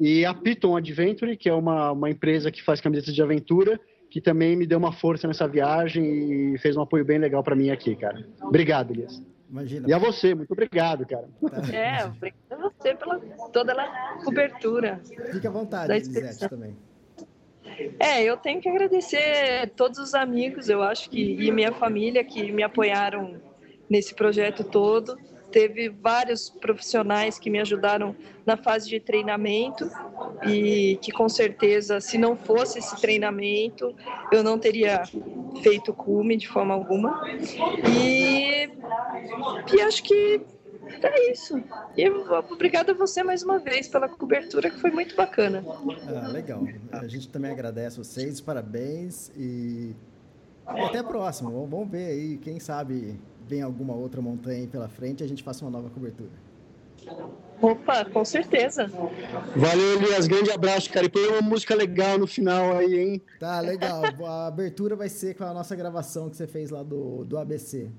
e 0.00 0.24
a 0.24 0.34
Piton 0.34 0.76
Adventure, 0.76 1.36
que 1.36 1.48
é 1.48 1.54
uma, 1.54 1.92
uma 1.92 2.10
empresa 2.10 2.50
que 2.50 2.62
faz 2.62 2.80
camisetas 2.80 3.14
de 3.14 3.22
aventura, 3.22 3.78
que 4.10 4.20
também 4.20 4.56
me 4.56 4.66
deu 4.66 4.78
uma 4.78 4.92
força 4.92 5.26
nessa 5.26 5.46
viagem 5.46 6.54
e 6.54 6.58
fez 6.58 6.76
um 6.76 6.82
apoio 6.82 7.04
bem 7.04 7.18
legal 7.18 7.42
para 7.42 7.56
mim 7.56 7.70
aqui, 7.70 7.96
cara. 7.96 8.26
Obrigado, 8.42 8.92
Elias. 8.92 9.22
Imagina. 9.48 9.88
E 9.88 9.92
a 9.92 9.98
você, 9.98 10.34
muito 10.34 10.52
obrigado, 10.52 11.06
cara. 11.06 11.28
É, 11.72 12.04
obrigado 12.04 12.52
a 12.52 12.56
você 12.56 12.94
pela 12.94 13.18
toda 13.52 13.72
a 13.72 14.24
cobertura. 14.24 15.00
Fique 15.32 15.46
à 15.46 15.50
vontade, 15.50 15.92
Elisete, 15.92 16.48
também. 16.48 16.76
É, 17.98 18.22
eu 18.22 18.36
tenho 18.36 18.60
que 18.60 18.68
agradecer 18.68 19.70
todos 19.76 19.98
os 19.98 20.14
amigos, 20.14 20.68
eu 20.68 20.82
acho 20.82 21.10
que, 21.10 21.20
e 21.20 21.50
minha 21.52 21.72
família 21.72 22.24
que 22.24 22.50
me 22.50 22.62
apoiaram 22.62 23.36
nesse 23.88 24.14
projeto 24.14 24.64
todo 24.64 25.16
teve 25.56 25.88
vários 25.88 26.50
profissionais 26.50 27.38
que 27.38 27.48
me 27.48 27.58
ajudaram 27.58 28.14
na 28.44 28.58
fase 28.58 28.90
de 28.90 29.00
treinamento 29.00 29.90
e 30.46 30.98
que 31.00 31.10
com 31.10 31.30
certeza, 31.30 31.98
se 31.98 32.18
não 32.18 32.36
fosse 32.36 32.78
esse 32.78 33.00
treinamento, 33.00 33.96
eu 34.30 34.42
não 34.42 34.58
teria 34.58 35.04
feito 35.62 35.94
cume 35.94 36.36
de 36.36 36.46
forma 36.46 36.74
alguma. 36.74 37.26
E, 37.90 38.68
e 39.74 39.80
acho 39.80 40.02
que 40.02 40.42
é 41.02 41.32
isso. 41.32 41.58
E 41.96 42.06
obrigada 42.52 42.92
a 42.92 42.94
você 42.94 43.22
mais 43.22 43.42
uma 43.42 43.58
vez 43.58 43.88
pela 43.88 44.10
cobertura, 44.10 44.68
que 44.68 44.78
foi 44.78 44.90
muito 44.90 45.16
bacana. 45.16 45.64
Ah, 46.06 46.28
legal. 46.28 46.64
A 46.92 47.08
gente 47.08 47.30
também 47.30 47.50
agradece 47.50 47.96
vocês, 47.96 48.42
parabéns 48.42 49.30
e, 49.34 49.96
e 50.76 50.80
até 50.82 50.98
a 50.98 51.04
próxima. 51.04 51.50
Vamos 51.50 51.88
ver 51.88 52.10
aí, 52.10 52.36
quem 52.36 52.60
sabe 52.60 53.18
vem 53.46 53.62
alguma 53.62 53.94
outra 53.94 54.20
montanha 54.20 54.66
pela 54.66 54.88
frente 54.88 55.20
e 55.20 55.24
a 55.24 55.28
gente 55.28 55.42
faça 55.42 55.64
uma 55.64 55.70
nova 55.70 55.88
cobertura. 55.90 56.30
Opa, 57.60 58.04
com 58.04 58.24
certeza. 58.24 58.86
Valeu, 59.54 59.94
Elias. 59.94 60.26
Grande 60.26 60.50
abraço, 60.50 60.92
cara. 60.92 61.06
E 61.06 61.08
põe 61.08 61.26
uma 61.28 61.40
música 61.40 61.74
legal 61.74 62.18
no 62.18 62.26
final 62.26 62.76
aí, 62.76 62.98
hein? 62.98 63.22
Tá, 63.40 63.60
legal. 63.60 64.02
A 64.24 64.46
abertura 64.48 64.94
vai 64.94 65.08
ser 65.08 65.34
com 65.34 65.44
a 65.44 65.54
nossa 65.54 65.74
gravação 65.74 66.28
que 66.28 66.36
você 66.36 66.46
fez 66.46 66.70
lá 66.70 66.82
do, 66.82 67.24
do 67.24 67.38
ABC. 67.38 67.90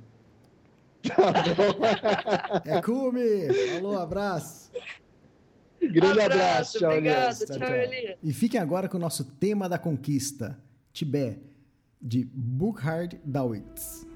Tá 1.01 2.63
é 2.65 2.81
Cume! 2.81 3.53
Falou, 3.75 3.97
abraço! 3.97 4.71
Grande 5.79 6.21
abraço, 6.21 6.77
abraço 6.77 6.79
tchau, 6.79 6.91
Elias. 6.91 7.39
Tchau, 7.39 7.57
tchau, 7.57 7.75
Elias. 7.75 8.17
E 8.23 8.33
fiquem 8.33 8.59
agora 8.59 8.89
com 8.89 8.97
o 8.97 8.99
nosso 8.99 9.23
tema 9.23 9.69
da 9.69 9.77
conquista, 9.77 10.57
Tibete, 10.91 11.39
de 12.01 12.25
Burkhard 12.25 13.19
Dawitz. 13.23 14.06